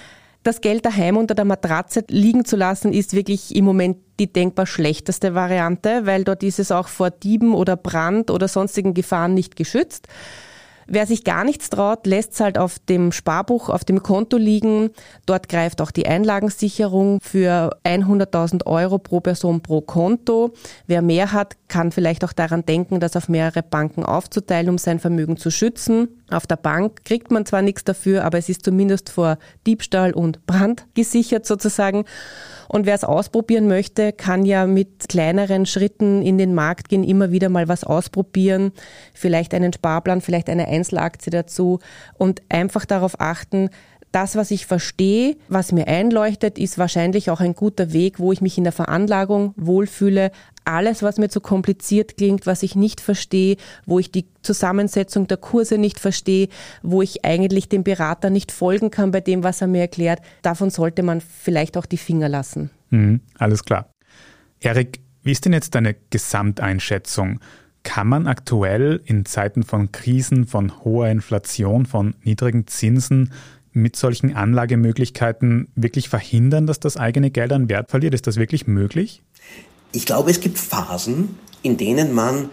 das 0.42 0.60
Geld 0.60 0.84
daheim 0.84 1.16
unter 1.16 1.34
der 1.34 1.44
Matratze 1.44 2.04
liegen 2.08 2.44
zu 2.44 2.56
lassen, 2.56 2.92
ist 2.92 3.14
wirklich 3.14 3.54
im 3.54 3.64
Moment 3.64 3.98
die 4.18 4.32
denkbar 4.32 4.66
schlechteste 4.66 5.34
Variante, 5.34 6.06
weil 6.06 6.24
dort 6.24 6.42
ist 6.42 6.58
es 6.58 6.72
auch 6.72 6.88
vor 6.88 7.10
Dieben 7.10 7.54
oder 7.54 7.76
Brand 7.76 8.30
oder 8.30 8.48
sonstigen 8.48 8.94
Gefahren 8.94 9.34
nicht 9.34 9.56
geschützt. 9.56 10.08
Wer 10.86 11.06
sich 11.06 11.24
gar 11.24 11.44
nichts 11.44 11.70
traut, 11.70 12.06
lässt 12.06 12.32
es 12.32 12.40
halt 12.40 12.58
auf 12.58 12.78
dem 12.78 13.12
Sparbuch, 13.12 13.68
auf 13.68 13.84
dem 13.84 14.02
Konto 14.02 14.36
liegen. 14.36 14.90
Dort 15.26 15.48
greift 15.48 15.80
auch 15.80 15.90
die 15.90 16.06
Einlagensicherung 16.06 17.18
für 17.22 17.76
100.000 17.84 18.66
Euro 18.66 18.98
pro 18.98 19.20
Person 19.20 19.60
pro 19.60 19.80
Konto. 19.80 20.52
Wer 20.86 21.02
mehr 21.02 21.32
hat, 21.32 21.56
kann 21.68 21.92
vielleicht 21.92 22.24
auch 22.24 22.32
daran 22.32 22.66
denken, 22.66 23.00
das 23.00 23.16
auf 23.16 23.28
mehrere 23.28 23.62
Banken 23.62 24.04
aufzuteilen, 24.04 24.68
um 24.68 24.78
sein 24.78 24.98
Vermögen 24.98 25.36
zu 25.36 25.50
schützen. 25.50 26.08
Auf 26.30 26.46
der 26.46 26.56
Bank 26.56 27.04
kriegt 27.04 27.30
man 27.30 27.46
zwar 27.46 27.62
nichts 27.62 27.84
dafür, 27.84 28.24
aber 28.24 28.38
es 28.38 28.48
ist 28.48 28.64
zumindest 28.64 29.10
vor 29.10 29.38
Diebstahl 29.66 30.12
und 30.12 30.46
Brand 30.46 30.86
gesichert 30.94 31.46
sozusagen. 31.46 32.04
Und 32.68 32.86
wer 32.86 32.94
es 32.94 33.04
ausprobieren 33.04 33.68
möchte, 33.68 34.12
kann 34.12 34.46
ja 34.46 34.66
mit 34.66 35.10
kleineren 35.10 35.66
Schritten 35.66 36.22
in 36.22 36.38
den 36.38 36.54
Markt 36.54 36.88
gehen, 36.88 37.04
immer 37.04 37.30
wieder 37.30 37.50
mal 37.50 37.68
was 37.68 37.84
ausprobieren, 37.84 38.72
vielleicht 39.12 39.52
einen 39.52 39.74
Sparplan, 39.74 40.22
vielleicht 40.22 40.48
eine 40.48 40.68
Einzelaktie 40.72 41.30
dazu 41.30 41.80
und 42.14 42.42
einfach 42.48 42.84
darauf 42.84 43.20
achten, 43.20 43.70
das, 44.12 44.36
was 44.36 44.50
ich 44.50 44.66
verstehe, 44.66 45.36
was 45.48 45.72
mir 45.72 45.88
einleuchtet, 45.88 46.58
ist 46.58 46.78
wahrscheinlich 46.78 47.30
auch 47.30 47.40
ein 47.40 47.54
guter 47.54 47.92
Weg, 47.92 48.18
wo 48.18 48.30
ich 48.30 48.42
mich 48.42 48.58
in 48.58 48.64
der 48.64 48.72
Veranlagung 48.72 49.54
wohlfühle. 49.56 50.30
alles, 50.64 51.02
was 51.02 51.18
mir 51.18 51.28
zu 51.28 51.40
kompliziert 51.40 52.16
klingt, 52.18 52.46
was 52.46 52.62
ich 52.62 52.76
nicht 52.76 53.00
verstehe, 53.00 53.56
wo 53.84 53.98
ich 53.98 54.12
die 54.12 54.26
Zusammensetzung 54.42 55.26
der 55.26 55.38
Kurse 55.38 55.76
nicht 55.76 55.98
verstehe, 55.98 56.48
wo 56.82 57.02
ich 57.02 57.24
eigentlich 57.24 57.68
dem 57.68 57.82
Berater 57.82 58.30
nicht 58.30 58.52
folgen 58.52 58.92
kann 58.92 59.10
bei 59.10 59.20
dem, 59.20 59.42
was 59.42 59.60
er 59.60 59.66
mir 59.66 59.80
erklärt, 59.80 60.20
davon 60.42 60.70
sollte 60.70 61.02
man 61.02 61.20
vielleicht 61.20 61.76
auch 61.76 61.86
die 61.86 61.96
Finger 61.96 62.28
lassen. 62.28 62.70
Mhm, 62.90 63.22
alles 63.38 63.64
klar. 63.64 63.90
Erik, 64.60 65.00
wie 65.24 65.32
ist 65.32 65.46
denn 65.46 65.52
jetzt 65.52 65.74
deine 65.74 65.96
Gesamteinschätzung? 66.10 67.40
Kann 67.84 68.06
man 68.06 68.26
aktuell 68.26 69.00
in 69.04 69.24
Zeiten 69.24 69.64
von 69.64 69.90
Krisen, 69.90 70.46
von 70.46 70.84
hoher 70.84 71.08
Inflation, 71.08 71.86
von 71.86 72.14
niedrigen 72.22 72.66
Zinsen 72.66 73.32
mit 73.72 73.96
solchen 73.96 74.36
Anlagemöglichkeiten 74.36 75.68
wirklich 75.74 76.08
verhindern, 76.08 76.66
dass 76.66 76.78
das 76.78 76.96
eigene 76.96 77.30
Geld 77.30 77.52
an 77.52 77.68
Wert 77.68 77.90
verliert? 77.90 78.14
Ist 78.14 78.26
das 78.26 78.36
wirklich 78.36 78.66
möglich? 78.66 79.22
Ich 79.92 80.06
glaube, 80.06 80.30
es 80.30 80.40
gibt 80.40 80.58
Phasen, 80.58 81.36
in 81.62 81.76
denen 81.76 82.12
man 82.12 82.50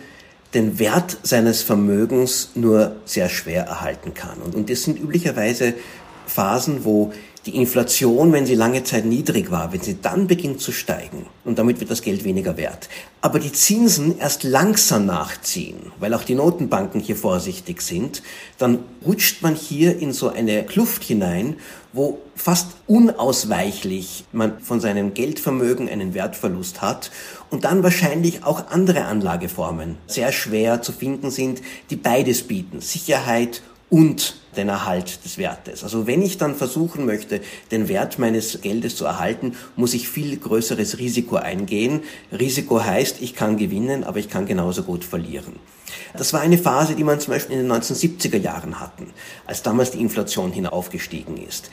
den 0.53 0.79
Wert 0.79 1.17
seines 1.23 1.61
Vermögens 1.61 2.51
nur 2.55 2.95
sehr 3.05 3.29
schwer 3.29 3.65
erhalten 3.65 4.13
kann. 4.13 4.39
Und, 4.39 4.69
das 4.69 4.83
sind 4.83 4.99
üblicherweise 4.99 5.73
Phasen, 6.25 6.85
wo 6.85 7.13
die 7.45 7.55
Inflation, 7.55 8.33
wenn 8.33 8.45
sie 8.45 8.55
lange 8.55 8.83
Zeit 8.83 9.05
niedrig 9.05 9.49
war, 9.49 9.71
wenn 9.71 9.81
sie 9.81 10.01
dann 10.01 10.27
beginnt 10.27 10.59
zu 10.59 10.71
steigen 10.71 11.25
und 11.45 11.57
damit 11.57 11.79
wird 11.79 11.89
das 11.89 12.01
Geld 12.01 12.23
weniger 12.23 12.57
wert, 12.57 12.89
aber 13.21 13.39
die 13.39 13.51
Zinsen 13.51 14.17
erst 14.19 14.43
langsam 14.43 15.05
nachziehen, 15.05 15.91
weil 15.99 16.13
auch 16.13 16.23
die 16.23 16.35
Notenbanken 16.35 16.99
hier 16.99 17.15
vorsichtig 17.15 17.81
sind, 17.81 18.23
dann 18.57 18.79
rutscht 19.05 19.41
man 19.41 19.55
hier 19.55 19.97
in 19.97 20.11
so 20.11 20.29
eine 20.29 20.63
Kluft 20.65 21.03
hinein, 21.03 21.55
wo 21.93 22.19
fast 22.35 22.71
unausweichlich 22.87 24.25
man 24.31 24.59
von 24.59 24.79
seinem 24.79 25.13
Geldvermögen 25.13 25.89
einen 25.89 26.13
Wertverlust 26.13 26.81
hat 26.81 27.09
und 27.49 27.63
dann 27.63 27.83
wahrscheinlich 27.83 28.43
auch 28.43 28.67
andere 28.69 29.05
Anlageformen 29.05 29.97
sehr 30.07 30.31
schwer 30.31 30.81
zu 30.81 30.91
finden 30.91 31.31
sind, 31.31 31.61
die 31.89 31.95
beides 31.95 32.43
bieten, 32.43 32.81
Sicherheit 32.81 33.63
und 33.89 34.35
den 34.55 34.69
Erhalt 34.69 35.23
des 35.25 35.37
Wertes. 35.37 35.83
Also 35.83 36.07
wenn 36.07 36.21
ich 36.21 36.37
dann 36.37 36.55
versuchen 36.55 37.05
möchte, 37.05 37.41
den 37.71 37.87
Wert 37.87 38.19
meines 38.19 38.61
Geldes 38.61 38.95
zu 38.95 39.05
erhalten, 39.05 39.55
muss 39.75 39.93
ich 39.93 40.09
viel 40.09 40.37
größeres 40.37 40.97
Risiko 40.97 41.37
eingehen. 41.37 42.01
Risiko 42.31 42.83
heißt, 42.83 43.21
ich 43.21 43.35
kann 43.35 43.57
gewinnen, 43.57 44.03
aber 44.03 44.19
ich 44.19 44.29
kann 44.29 44.45
genauso 44.45 44.83
gut 44.83 45.03
verlieren. 45.03 45.55
Das 46.17 46.33
war 46.33 46.41
eine 46.41 46.57
Phase, 46.57 46.95
die 46.95 47.03
man 47.03 47.19
zum 47.19 47.33
Beispiel 47.33 47.57
in 47.57 47.67
den 47.67 47.71
1970er 47.71 48.37
Jahren 48.37 48.79
hatten, 48.79 49.07
als 49.45 49.63
damals 49.63 49.91
die 49.91 50.01
Inflation 50.01 50.51
hinaufgestiegen 50.51 51.37
ist. 51.37 51.69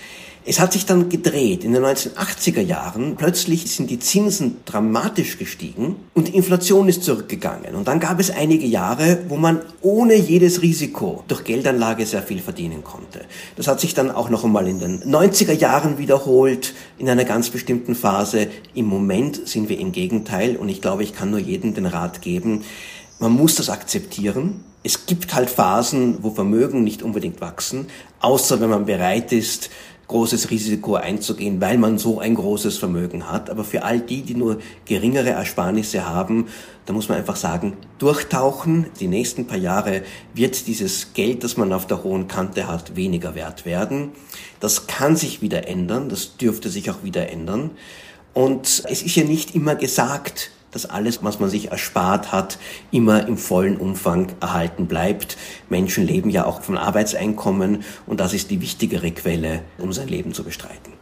Es 0.49 0.61
hat 0.61 0.73
sich 0.73 0.87
dann 0.87 1.09
gedreht. 1.09 1.65
In 1.65 1.73
den 1.73 1.85
1980er 1.85 2.61
Jahren 2.61 3.17
plötzlich 3.17 3.69
sind 3.69 3.91
die 3.91 3.99
Zinsen 3.99 4.59
dramatisch 4.65 5.39
gestiegen 5.39 5.97
und 6.15 6.29
die 6.29 6.37
Inflation 6.37 6.89
ist 6.89 7.03
zurückgegangen. 7.03 7.75
Und 7.75 7.89
dann 7.89 7.99
gab 7.99 8.21
es 8.21 8.31
einige 8.31 8.65
Jahre, 8.65 9.19
wo 9.27 9.37
man 9.37 9.63
ohne 9.83 10.15
jedes 10.15 10.63
Risiko 10.63 11.25
durch 11.27 11.43
Geldanlage 11.43 12.07
sehr 12.07 12.23
viel 12.23 12.39
verdienen 12.39 12.85
konnte. 12.85 13.25
Das 13.57 13.67
hat 13.67 13.81
sich 13.81 13.95
dann 13.95 14.13
auch 14.13 14.31
noch 14.31 14.45
einmal 14.45 14.69
in 14.69 14.79
den 14.79 15.03
90er 15.03 15.53
Jahren 15.53 15.99
wiederholt, 15.99 16.75
in 16.97 17.11
einer 17.11 17.25
ganz 17.25 17.51
bestimmten 17.51 17.97
Phase. 17.97 18.47
Im 18.73 18.87
Moment 18.87 19.49
sind 19.49 19.69
wir 19.69 19.81
im 19.81 19.91
Gegenteil 19.91 20.55
und 20.55 20.69
ich 20.69 20.81
glaube, 20.81 21.03
ich 21.03 21.13
kann 21.13 21.33
nur 21.33 21.41
jedem 21.41 21.75
den 21.75 21.87
Rat 21.87 22.23
geben, 22.23 22.63
man 23.19 23.33
muss 23.33 23.55
das 23.57 23.71
akzeptieren. 23.71 24.65
Es 24.83 25.07
gibt 25.07 25.35
halt 25.35 25.51
Phasen, 25.51 26.23
wo 26.23 26.31
Vermögen 26.31 26.85
nicht 26.85 27.03
unbedingt 27.03 27.41
wachsen, 27.41 27.87
außer 28.21 28.61
wenn 28.61 28.71
man 28.71 28.87
bereit 28.87 29.33
ist, 29.33 29.71
großes 30.09 30.51
Risiko 30.51 30.95
einzugehen, 30.95 31.61
weil 31.61 31.79
man 31.79 31.99
so 31.99 32.21
ein 32.21 32.35
großes 32.35 32.79
Vermögen 32.79 33.31
hat. 33.31 33.51
Aber 33.51 33.65
für 33.65 33.83
all 33.83 34.01
die, 34.01 34.23
die 34.23 34.35
nur 34.35 34.59
geringere 34.85 35.31
Ersparnisse 35.31 36.09
haben, 36.09 36.47
da 36.85 36.93
muss 36.93 37.09
man 37.09 37.19
einfach 37.19 37.37
sagen, 37.37 37.77
durchtauchen. 37.99 38.87
Die 39.01 39.09
nächsten 39.09 39.47
paar 39.47 39.59
Jahre 39.59 40.03
wird 40.33 40.69
dieses 40.69 41.13
Geld, 41.15 41.43
das 41.43 41.57
man 41.57 41.73
auf 41.73 41.87
der 41.87 42.05
hohen 42.05 42.29
Kante 42.29 42.69
hat, 42.69 42.95
weniger 42.95 43.35
wert 43.35 43.65
werden. 43.65 44.13
Das 44.61 44.87
kann 44.87 45.17
sich 45.17 45.43
wieder 45.43 45.67
ändern, 45.67 46.09
das 46.09 46.37
dürfte 46.37 46.69
sich 46.69 46.91
auch 46.91 47.03
wieder 47.03 47.29
ändern. 47.31 47.73
Und 48.33 48.85
es 48.89 49.03
ist 49.03 49.17
ja 49.17 49.25
nicht 49.25 49.55
immer 49.55 49.75
gesagt, 49.75 50.51
dass 50.77 50.85
alles, 50.85 51.25
was 51.25 51.41
man 51.41 51.49
sich 51.49 51.71
erspart 51.71 52.33
hat, 52.33 52.59
immer 52.91 53.27
im 53.27 53.39
vollen 53.39 53.79
Umfang 53.79 54.33
erhalten 54.43 54.87
bleibt. 54.87 55.39
Menschen 55.71 56.07
leben 56.07 56.29
ja 56.29 56.45
auch 56.45 56.61
von 56.61 56.77
Arbeitseinkommen 56.77 57.83
und 58.05 58.21
das 58.21 58.35
ist 58.35 58.51
die 58.51 58.61
wichtigere 58.61 59.11
Quelle, 59.11 59.63
um 59.79 59.95
sein 59.95 60.09
Leben 60.09 60.35
zu 60.35 60.45
bestreiten. 60.45 60.93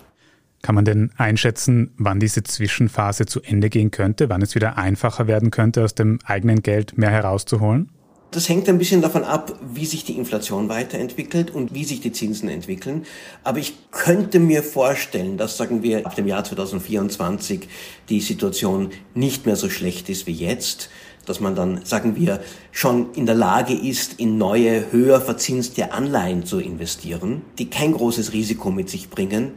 Kann 0.62 0.76
man 0.76 0.84
denn 0.84 1.10
einschätzen, 1.16 1.90
wann 1.98 2.20
diese 2.20 2.44
Zwischenphase 2.44 3.26
zu 3.26 3.42
Ende 3.42 3.68
gehen 3.68 3.90
könnte, 3.90 4.28
wann 4.28 4.42
es 4.42 4.54
wieder 4.54 4.78
einfacher 4.78 5.26
werden 5.26 5.50
könnte, 5.50 5.82
aus 5.82 5.96
dem 5.96 6.20
eigenen 6.24 6.62
Geld 6.62 6.96
mehr 6.96 7.10
herauszuholen? 7.10 7.90
Das 8.34 8.48
hängt 8.48 8.68
ein 8.68 8.78
bisschen 8.78 9.00
davon 9.00 9.22
ab, 9.22 9.56
wie 9.62 9.86
sich 9.86 10.04
die 10.04 10.16
Inflation 10.16 10.68
weiterentwickelt 10.68 11.52
und 11.52 11.72
wie 11.72 11.84
sich 11.84 12.00
die 12.00 12.10
Zinsen 12.10 12.48
entwickeln. 12.48 13.06
Aber 13.44 13.58
ich 13.58 13.74
könnte 13.92 14.40
mir 14.40 14.64
vorstellen, 14.64 15.36
dass, 15.36 15.56
sagen 15.56 15.84
wir, 15.84 16.04
ab 16.04 16.16
dem 16.16 16.26
Jahr 16.26 16.42
2024 16.42 17.68
die 18.08 18.20
Situation 18.20 18.90
nicht 19.14 19.46
mehr 19.46 19.54
so 19.54 19.70
schlecht 19.70 20.08
ist 20.08 20.26
wie 20.26 20.32
jetzt 20.32 20.90
dass 21.26 21.40
man 21.40 21.54
dann, 21.54 21.86
sagen 21.86 22.16
wir, 22.16 22.42
schon 22.70 23.14
in 23.14 23.24
der 23.24 23.34
Lage 23.34 23.72
ist, 23.72 24.20
in 24.20 24.36
neue, 24.36 24.92
höher 24.92 25.22
verzinste 25.22 25.90
Anleihen 25.92 26.44
zu 26.44 26.58
investieren, 26.58 27.40
die 27.58 27.70
kein 27.70 27.94
großes 27.94 28.34
Risiko 28.34 28.70
mit 28.70 28.90
sich 28.90 29.08
bringen, 29.08 29.52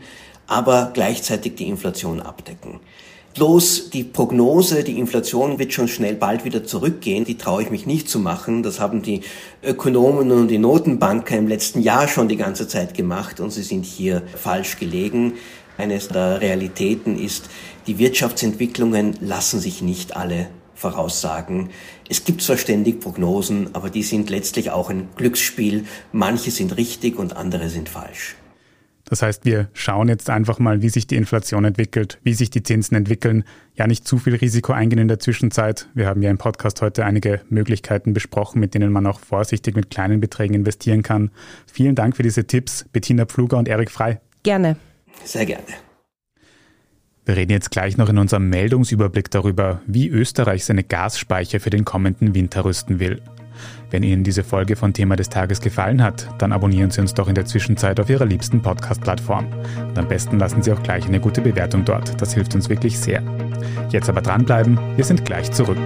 aber 0.48 0.92
gleichzeitig 0.94 1.56
die 1.56 1.68
Inflation 1.68 2.22
abdecken. 2.22 2.80
Bloß 3.38 3.92
die 3.92 4.04
Prognose, 4.04 4.84
die 4.84 4.98
Inflation 4.98 5.60
wird 5.60 5.72
schon 5.72 5.88
schnell 5.88 6.16
bald 6.16 6.44
wieder 6.44 6.64
zurückgehen, 6.64 7.24
die 7.24 7.38
traue 7.38 7.62
ich 7.62 7.70
mich 7.70 7.86
nicht 7.86 8.10
zu 8.10 8.18
machen. 8.18 8.64
Das 8.64 8.80
haben 8.80 9.04
die 9.04 9.22
Ökonomen 9.64 10.32
und 10.32 10.48
die 10.48 10.58
Notenbanker 10.58 11.38
im 11.38 11.48
letzten 11.48 11.84
Jahr 11.84 12.08
schon 12.08 12.30
die 12.30 12.36
ganze 12.36 12.68
Zeit 12.68 12.96
gemacht 12.96 13.40
und 13.40 13.52
sie 13.52 13.62
sind 13.62 13.86
hier 13.86 14.24
falsch 14.36 14.80
gelegen. 14.80 15.34
Eines 15.78 16.08
der 16.08 16.42
Realitäten 16.42 17.16
ist, 17.16 17.48
die 17.86 18.00
Wirtschaftsentwicklungen 18.00 19.18
lassen 19.22 19.60
sich 19.60 19.84
nicht 19.84 20.18
alle 20.18 20.48
voraussagen. 20.74 21.70
Es 22.10 22.26
gibt 22.26 22.42
zwar 22.42 22.58
ständig 22.58 23.02
Prognosen, 23.02 23.70
aber 23.74 23.92
die 23.92 24.02
sind 24.02 24.32
letztlich 24.32 24.72
auch 24.72 24.90
ein 24.90 25.10
Glücksspiel. 25.16 25.86
Manche 26.12 26.50
sind 26.50 26.76
richtig 26.76 27.20
und 27.20 27.38
andere 27.38 27.70
sind 27.70 27.88
falsch. 27.88 28.36
Das 29.10 29.22
heißt, 29.22 29.46
wir 29.46 29.70
schauen 29.74 30.10
jetzt 30.10 30.30
einfach 30.30 30.60
mal, 30.60 30.82
wie 30.82 30.90
sich 30.90 31.08
die 31.08 31.16
Inflation 31.16 31.64
entwickelt, 31.64 32.20
wie 32.24 32.34
sich 32.34 32.50
die 32.50 32.64
Zinsen 32.64 32.98
entwickeln. 32.98 33.46
Ja, 33.76 33.88
nicht 33.88 34.06
zu 34.08 34.18
viel 34.18 34.36
Risiko 34.36 34.74
eingehen 34.74 35.00
in 35.00 35.08
der 35.08 35.20
Zwischenzeit. 35.20 35.88
Wir 35.94 36.08
haben 36.08 36.22
ja 36.22 36.30
im 36.30 36.38
Podcast 36.38 36.82
heute 36.82 37.06
einige 37.06 37.42
Möglichkeiten 37.50 38.14
besprochen, 38.14 38.60
mit 38.60 38.74
denen 38.74 38.92
man 38.92 39.06
auch 39.06 39.20
vorsichtig 39.20 39.76
mit 39.76 39.90
kleinen 39.90 40.20
Beträgen 40.20 40.56
investieren 40.56 41.04
kann. 41.04 41.32
Vielen 41.72 41.96
Dank 41.96 42.18
für 42.18 42.24
diese 42.24 42.46
Tipps, 42.46 42.86
Bettina 42.92 43.26
Pfluger 43.26 43.58
und 43.58 43.70
Erik 43.70 43.92
Frei. 43.92 44.20
Gerne. 44.44 44.76
Sehr 45.24 45.46
gerne. 45.46 45.64
Wir 47.26 47.36
reden 47.36 47.52
jetzt 47.52 47.72
gleich 47.72 47.98
noch 47.98 48.10
in 48.10 48.18
unserem 48.18 48.50
Meldungsüberblick 48.50 49.30
darüber, 49.32 49.82
wie 49.86 50.08
Österreich 50.08 50.64
seine 50.64 50.84
Gasspeicher 50.84 51.60
für 51.60 51.70
den 51.70 51.84
kommenden 51.84 52.34
Winter 52.36 52.64
rüsten 52.64 53.00
will. 53.00 53.22
Wenn 53.90 54.04
Ihnen 54.04 54.24
diese 54.24 54.44
Folge 54.44 54.76
von 54.76 54.94
Thema 54.94 55.16
des 55.16 55.30
Tages 55.30 55.62
gefallen 55.62 56.04
hat, 56.04 56.28
dann 56.38 56.52
abonnieren 56.52 56.92
Sie 56.92 57.02
uns 57.02 57.14
doch 57.14 57.28
in 57.28 57.36
der 57.36 57.46
Zwischenzeit 57.46 58.00
auf 58.00 58.10
Ihrer 58.10 58.26
liebsten 58.26 58.62
Podcast-Plattform. 58.62 59.48
Und 59.88 59.98
am 59.98 60.08
besten 60.08 60.40
lassen 60.40 60.62
Sie 60.62 60.72
auch 60.72 60.84
gleich 60.84 61.06
eine 61.06 61.20
gute 61.20 61.42
Bewertung 61.42 61.86
dort. 61.86 62.22
Das 62.22 62.34
hilft 62.34 62.56
uns 62.56 62.70
wirklich 62.70 62.98
sehr. 63.00 63.22
Jetzt 63.90 64.10
aber 64.10 64.22
dranbleiben, 64.22 64.80
wir 64.96 65.06
sind 65.06 65.26
gleich 65.26 65.52
zurück. 65.52 65.80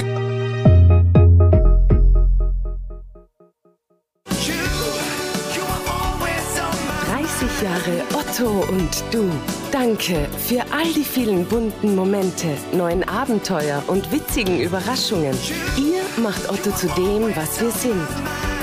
Jahre 7.81 8.03
Otto 8.13 8.65
und 8.71 9.03
du. 9.11 9.29
Danke 9.71 10.27
für 10.37 10.61
all 10.71 10.91
die 10.93 11.03
vielen 11.03 11.45
bunten 11.45 11.95
Momente, 11.95 12.47
neuen 12.73 13.03
Abenteuer 13.07 13.83
und 13.87 14.11
witzigen 14.11 14.61
Überraschungen. 14.61 15.35
Ihr 15.77 16.01
macht 16.21 16.49
Otto 16.49 16.71
zu 16.71 16.87
dem, 16.89 17.35
was 17.35 17.59
wir 17.61 17.71
sind. 17.71 18.07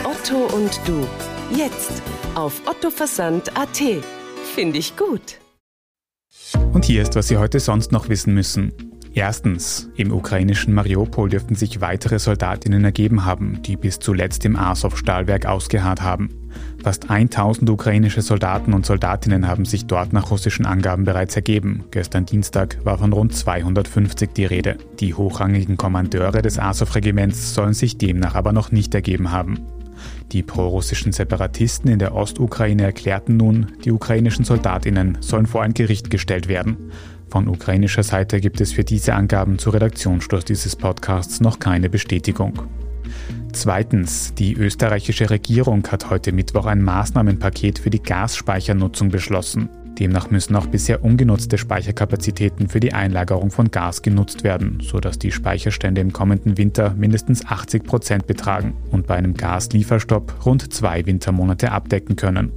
Otto 0.05 0.55
und 0.55 0.81
du. 0.87 1.07
Jetzt 1.57 2.03
auf 2.35 2.63
ottoversand.at. 2.67 3.83
Finde 4.55 4.79
ich 4.79 4.97
gut. 4.97 5.39
Und 6.73 6.85
hier 6.85 7.03
ist, 7.03 7.17
was 7.17 7.29
Sie 7.29 7.39
heute 7.39 7.61
sonst 7.61 7.91
noch 7.91 8.09
wissen 8.09 8.35
müssen. 8.35 8.73
Erstens, 9.15 9.91
im 9.97 10.13
ukrainischen 10.13 10.75
Mariupol 10.75 11.29
dürften 11.29 11.57
sich 11.57 11.81
weitere 11.81 12.21
Soldatinnen 12.21 12.85
ergeben 12.85 13.25
haben, 13.25 13.63
die 13.63 13.77
bis 13.77 13.99
zuletzt 13.99 14.45
im 14.45 14.55
Azov-Stahlwerk 14.55 15.47
ausgeharrt 15.47 16.03
haben. 16.03 16.38
Fast 16.83 17.11
1000 17.11 17.69
ukrainische 17.71 18.23
Soldaten 18.23 18.73
und 18.73 18.87
Soldatinnen 18.87 19.49
haben 19.49 19.65
sich 19.65 19.87
dort 19.87 20.13
nach 20.13 20.31
russischen 20.31 20.65
Angaben 20.65 21.05
bereits 21.05 21.35
ergeben. 21.35 21.85
Gestern 21.91 22.25
Dienstag 22.25 22.79
war 22.85 22.99
von 22.99 23.13
rund 23.13 23.35
250 23.35 24.31
die 24.33 24.45
Rede. 24.45 24.79
Die 25.01 25.13
hochrangigen 25.15 25.77
Kommandeure 25.77 26.41
des 26.41 26.59
Azov-Regiments 26.59 27.53
sollen 27.55 27.75
sich 27.75 27.99
demnach 27.99 28.37
aber 28.37 28.53
noch 28.53 28.71
nicht 28.71 28.95
ergeben 28.95 29.33
haben. 29.33 29.59
Die 30.31 30.43
prorussischen 30.43 31.11
Separatisten 31.11 31.91
in 31.91 31.99
der 31.99 32.15
Ostukraine 32.15 32.85
erklärten 32.85 33.37
nun, 33.37 33.73
die 33.85 33.91
ukrainischen 33.91 34.45
Soldatinnen 34.45 35.19
sollen 35.21 35.47
vor 35.47 35.63
ein 35.63 35.75
Gericht 35.75 36.11
gestellt 36.11 36.49
werden. 36.49 36.93
Von 37.29 37.49
ukrainischer 37.49 38.05
Seite 38.05 38.41
gibt 38.41 38.61
es 38.61 38.73
für 38.73 38.85
diese 38.85 39.15
Angaben 39.15 39.59
zu 39.59 39.71
Redaktionsschluss 39.71 40.45
dieses 40.45 40.77
Podcasts 40.77 41.41
noch 41.41 41.59
keine 41.59 41.91
Bestätigung. 41.91 42.61
Zweitens, 43.61 44.35
die 44.35 44.55
österreichische 44.55 45.31
Regierung 45.31 45.85
hat 45.89 46.11
heute 46.11 46.31
Mittwoch 46.31 46.67
ein 46.67 46.81
Maßnahmenpaket 46.81 47.81
für 47.81 47.91
die 47.91 48.01
Gasspeichernutzung 48.01 49.09
beschlossen. 49.09 49.69
Demnach 49.99 50.31
müssen 50.31 50.55
auch 50.55 50.67
bisher 50.67 51.03
ungenutzte 51.03 51.59
Speicherkapazitäten 51.59 52.69
für 52.69 52.79
die 52.79 52.93
Einlagerung 52.93 53.51
von 53.51 53.73
Gas 53.73 54.03
genutzt 54.03 54.45
werden, 54.45 54.79
sodass 54.81 55.19
die 55.19 55.33
Speicherstände 55.33 56.01
im 56.01 56.13
kommenden 56.13 56.57
Winter 56.57 56.95
mindestens 56.97 57.45
80 57.45 57.83
Prozent 57.83 58.29
betragen 58.29 58.75
und 58.93 59.09
bei 59.09 59.17
einem 59.17 59.35
Gaslieferstopp 59.35 60.47
rund 60.47 60.73
zwei 60.73 61.05
Wintermonate 61.05 61.73
abdecken 61.73 62.15
können. 62.15 62.53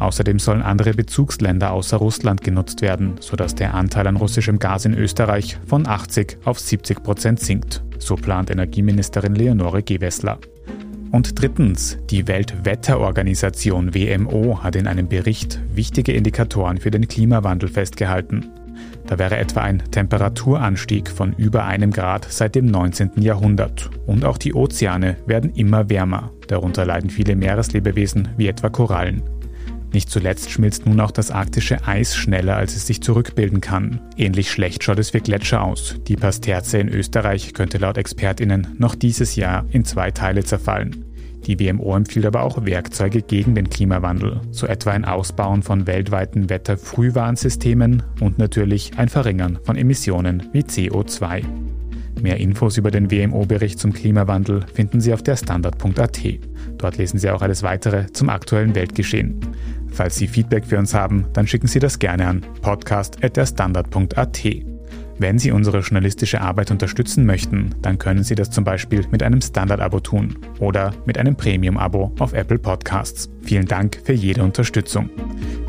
Außerdem 0.00 0.38
sollen 0.38 0.62
andere 0.62 0.94
Bezugsländer 0.94 1.72
außer 1.72 1.98
Russland 1.98 2.42
genutzt 2.42 2.80
werden, 2.80 3.16
sodass 3.20 3.54
der 3.54 3.74
Anteil 3.74 4.06
an 4.06 4.16
russischem 4.16 4.58
Gas 4.58 4.86
in 4.86 4.94
Österreich 4.94 5.58
von 5.66 5.86
80 5.86 6.38
auf 6.44 6.58
70 6.58 7.02
Prozent 7.02 7.38
sinkt. 7.38 7.82
So 7.98 8.16
plant 8.16 8.50
Energieministerin 8.50 9.34
Leonore 9.34 9.82
Gewessler. 9.82 10.38
Und 11.12 11.38
drittens, 11.38 11.98
die 12.08 12.26
Weltwetterorganisation 12.26 13.94
WMO 13.94 14.62
hat 14.62 14.74
in 14.74 14.86
einem 14.86 15.06
Bericht 15.06 15.60
wichtige 15.74 16.12
Indikatoren 16.12 16.78
für 16.78 16.90
den 16.90 17.06
Klimawandel 17.06 17.68
festgehalten. 17.68 18.48
Da 19.06 19.18
wäre 19.18 19.36
etwa 19.36 19.60
ein 19.60 19.82
Temperaturanstieg 19.90 21.10
von 21.10 21.34
über 21.34 21.64
einem 21.64 21.90
Grad 21.90 22.26
seit 22.30 22.54
dem 22.54 22.66
19. 22.66 23.20
Jahrhundert. 23.20 23.90
Und 24.06 24.24
auch 24.24 24.38
die 24.38 24.54
Ozeane 24.54 25.16
werden 25.26 25.52
immer 25.54 25.90
wärmer. 25.90 26.30
Darunter 26.46 26.86
leiden 26.86 27.10
viele 27.10 27.36
Meereslebewesen 27.36 28.28
wie 28.38 28.46
etwa 28.46 28.70
Korallen. 28.70 29.22
Nicht 29.92 30.10
zuletzt 30.10 30.50
schmilzt 30.50 30.86
nun 30.86 31.00
auch 31.00 31.10
das 31.10 31.30
arktische 31.30 31.86
Eis 31.86 32.14
schneller, 32.14 32.56
als 32.56 32.76
es 32.76 32.86
sich 32.86 33.02
zurückbilden 33.02 33.60
kann. 33.60 34.00
Ähnlich 34.16 34.50
schlecht 34.50 34.84
schaut 34.84 34.98
es 34.98 35.10
für 35.10 35.20
Gletscher 35.20 35.62
aus. 35.62 35.96
Die 36.06 36.16
Pasterze 36.16 36.78
in 36.78 36.88
Österreich 36.88 37.54
könnte 37.54 37.78
laut 37.78 37.98
ExpertInnen 37.98 38.76
noch 38.78 38.94
dieses 38.94 39.34
Jahr 39.36 39.66
in 39.70 39.84
zwei 39.84 40.10
Teile 40.10 40.44
zerfallen. 40.44 41.04
Die 41.46 41.58
WMO 41.58 41.96
empfiehlt 41.96 42.26
aber 42.26 42.42
auch 42.42 42.64
Werkzeuge 42.64 43.22
gegen 43.22 43.54
den 43.54 43.70
Klimawandel, 43.70 44.40
so 44.50 44.66
etwa 44.66 44.90
ein 44.90 45.06
Ausbauen 45.06 45.62
von 45.62 45.86
weltweiten 45.86 46.50
Wetterfrühwarnsystemen 46.50 48.02
und 48.20 48.38
natürlich 48.38 48.92
ein 48.98 49.08
Verringern 49.08 49.58
von 49.64 49.76
Emissionen 49.76 50.48
wie 50.52 50.62
CO2. 50.62 51.42
Mehr 52.20 52.36
Infos 52.36 52.76
über 52.76 52.90
den 52.90 53.10
WMO-Bericht 53.10 53.78
zum 53.78 53.94
Klimawandel 53.94 54.66
finden 54.74 55.00
Sie 55.00 55.14
auf 55.14 55.22
der 55.22 55.36
Standard.at. 55.36 56.20
Dort 56.76 56.98
lesen 56.98 57.18
Sie 57.18 57.30
auch 57.30 57.40
alles 57.40 57.62
weitere 57.62 58.06
zum 58.12 58.28
aktuellen 58.28 58.74
Weltgeschehen. 58.74 59.40
Falls 59.92 60.16
Sie 60.16 60.28
Feedback 60.28 60.64
für 60.64 60.78
uns 60.78 60.94
haben, 60.94 61.26
dann 61.32 61.46
schicken 61.46 61.66
Sie 61.66 61.78
das 61.78 61.98
gerne 61.98 62.26
an 62.26 62.42
podcast.derstandard.at. 62.62 64.44
Wenn 65.18 65.38
Sie 65.38 65.50
unsere 65.52 65.80
journalistische 65.80 66.40
Arbeit 66.40 66.70
unterstützen 66.70 67.26
möchten, 67.26 67.74
dann 67.82 67.98
können 67.98 68.24
Sie 68.24 68.34
das 68.34 68.50
zum 68.50 68.64
Beispiel 68.64 69.04
mit 69.10 69.22
einem 69.22 69.42
Standard-Abo 69.42 70.00
tun 70.00 70.38
oder 70.60 70.94
mit 71.04 71.18
einem 71.18 71.36
Premium-Abo 71.36 72.14
auf 72.18 72.32
Apple 72.32 72.58
Podcasts. 72.58 73.28
Vielen 73.42 73.66
Dank 73.66 74.00
für 74.02 74.14
jede 74.14 74.42
Unterstützung. 74.42 75.10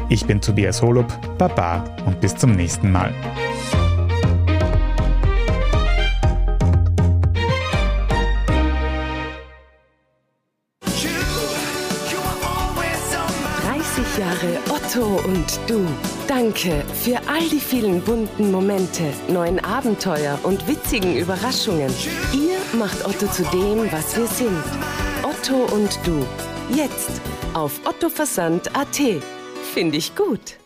Ich 0.08 0.26
bin 0.26 0.40
Tobias 0.40 0.82
Holub, 0.82 1.08
Baba 1.38 1.84
und 2.06 2.22
bis 2.22 2.36
zum 2.38 2.54
nächsten 2.54 2.94
Mal. 2.94 3.14
Otto 14.92 15.22
und 15.24 15.60
du. 15.68 15.88
Danke 16.28 16.84
für 17.02 17.18
all 17.26 17.48
die 17.50 17.62
vielen 17.62 18.02
bunten 18.02 18.52
Momente, 18.52 19.04
neuen 19.30 19.64
Abenteuer 19.64 20.38
und 20.44 20.68
witzigen 20.68 21.16
Überraschungen. 21.16 21.90
Ihr 22.34 22.58
macht 22.78 23.06
Otto 23.06 23.28
zu 23.28 23.44
dem, 23.44 23.90
was 23.90 24.18
wir 24.18 24.28
sind. 24.28 24.64
Otto 25.24 25.74
und 25.74 25.98
du. 26.04 26.26
Jetzt 26.76 27.22
auf 27.54 27.80
ottoversand.at. 27.86 29.02
Finde 29.74 29.98
ich 29.98 30.14
gut. 30.14 30.61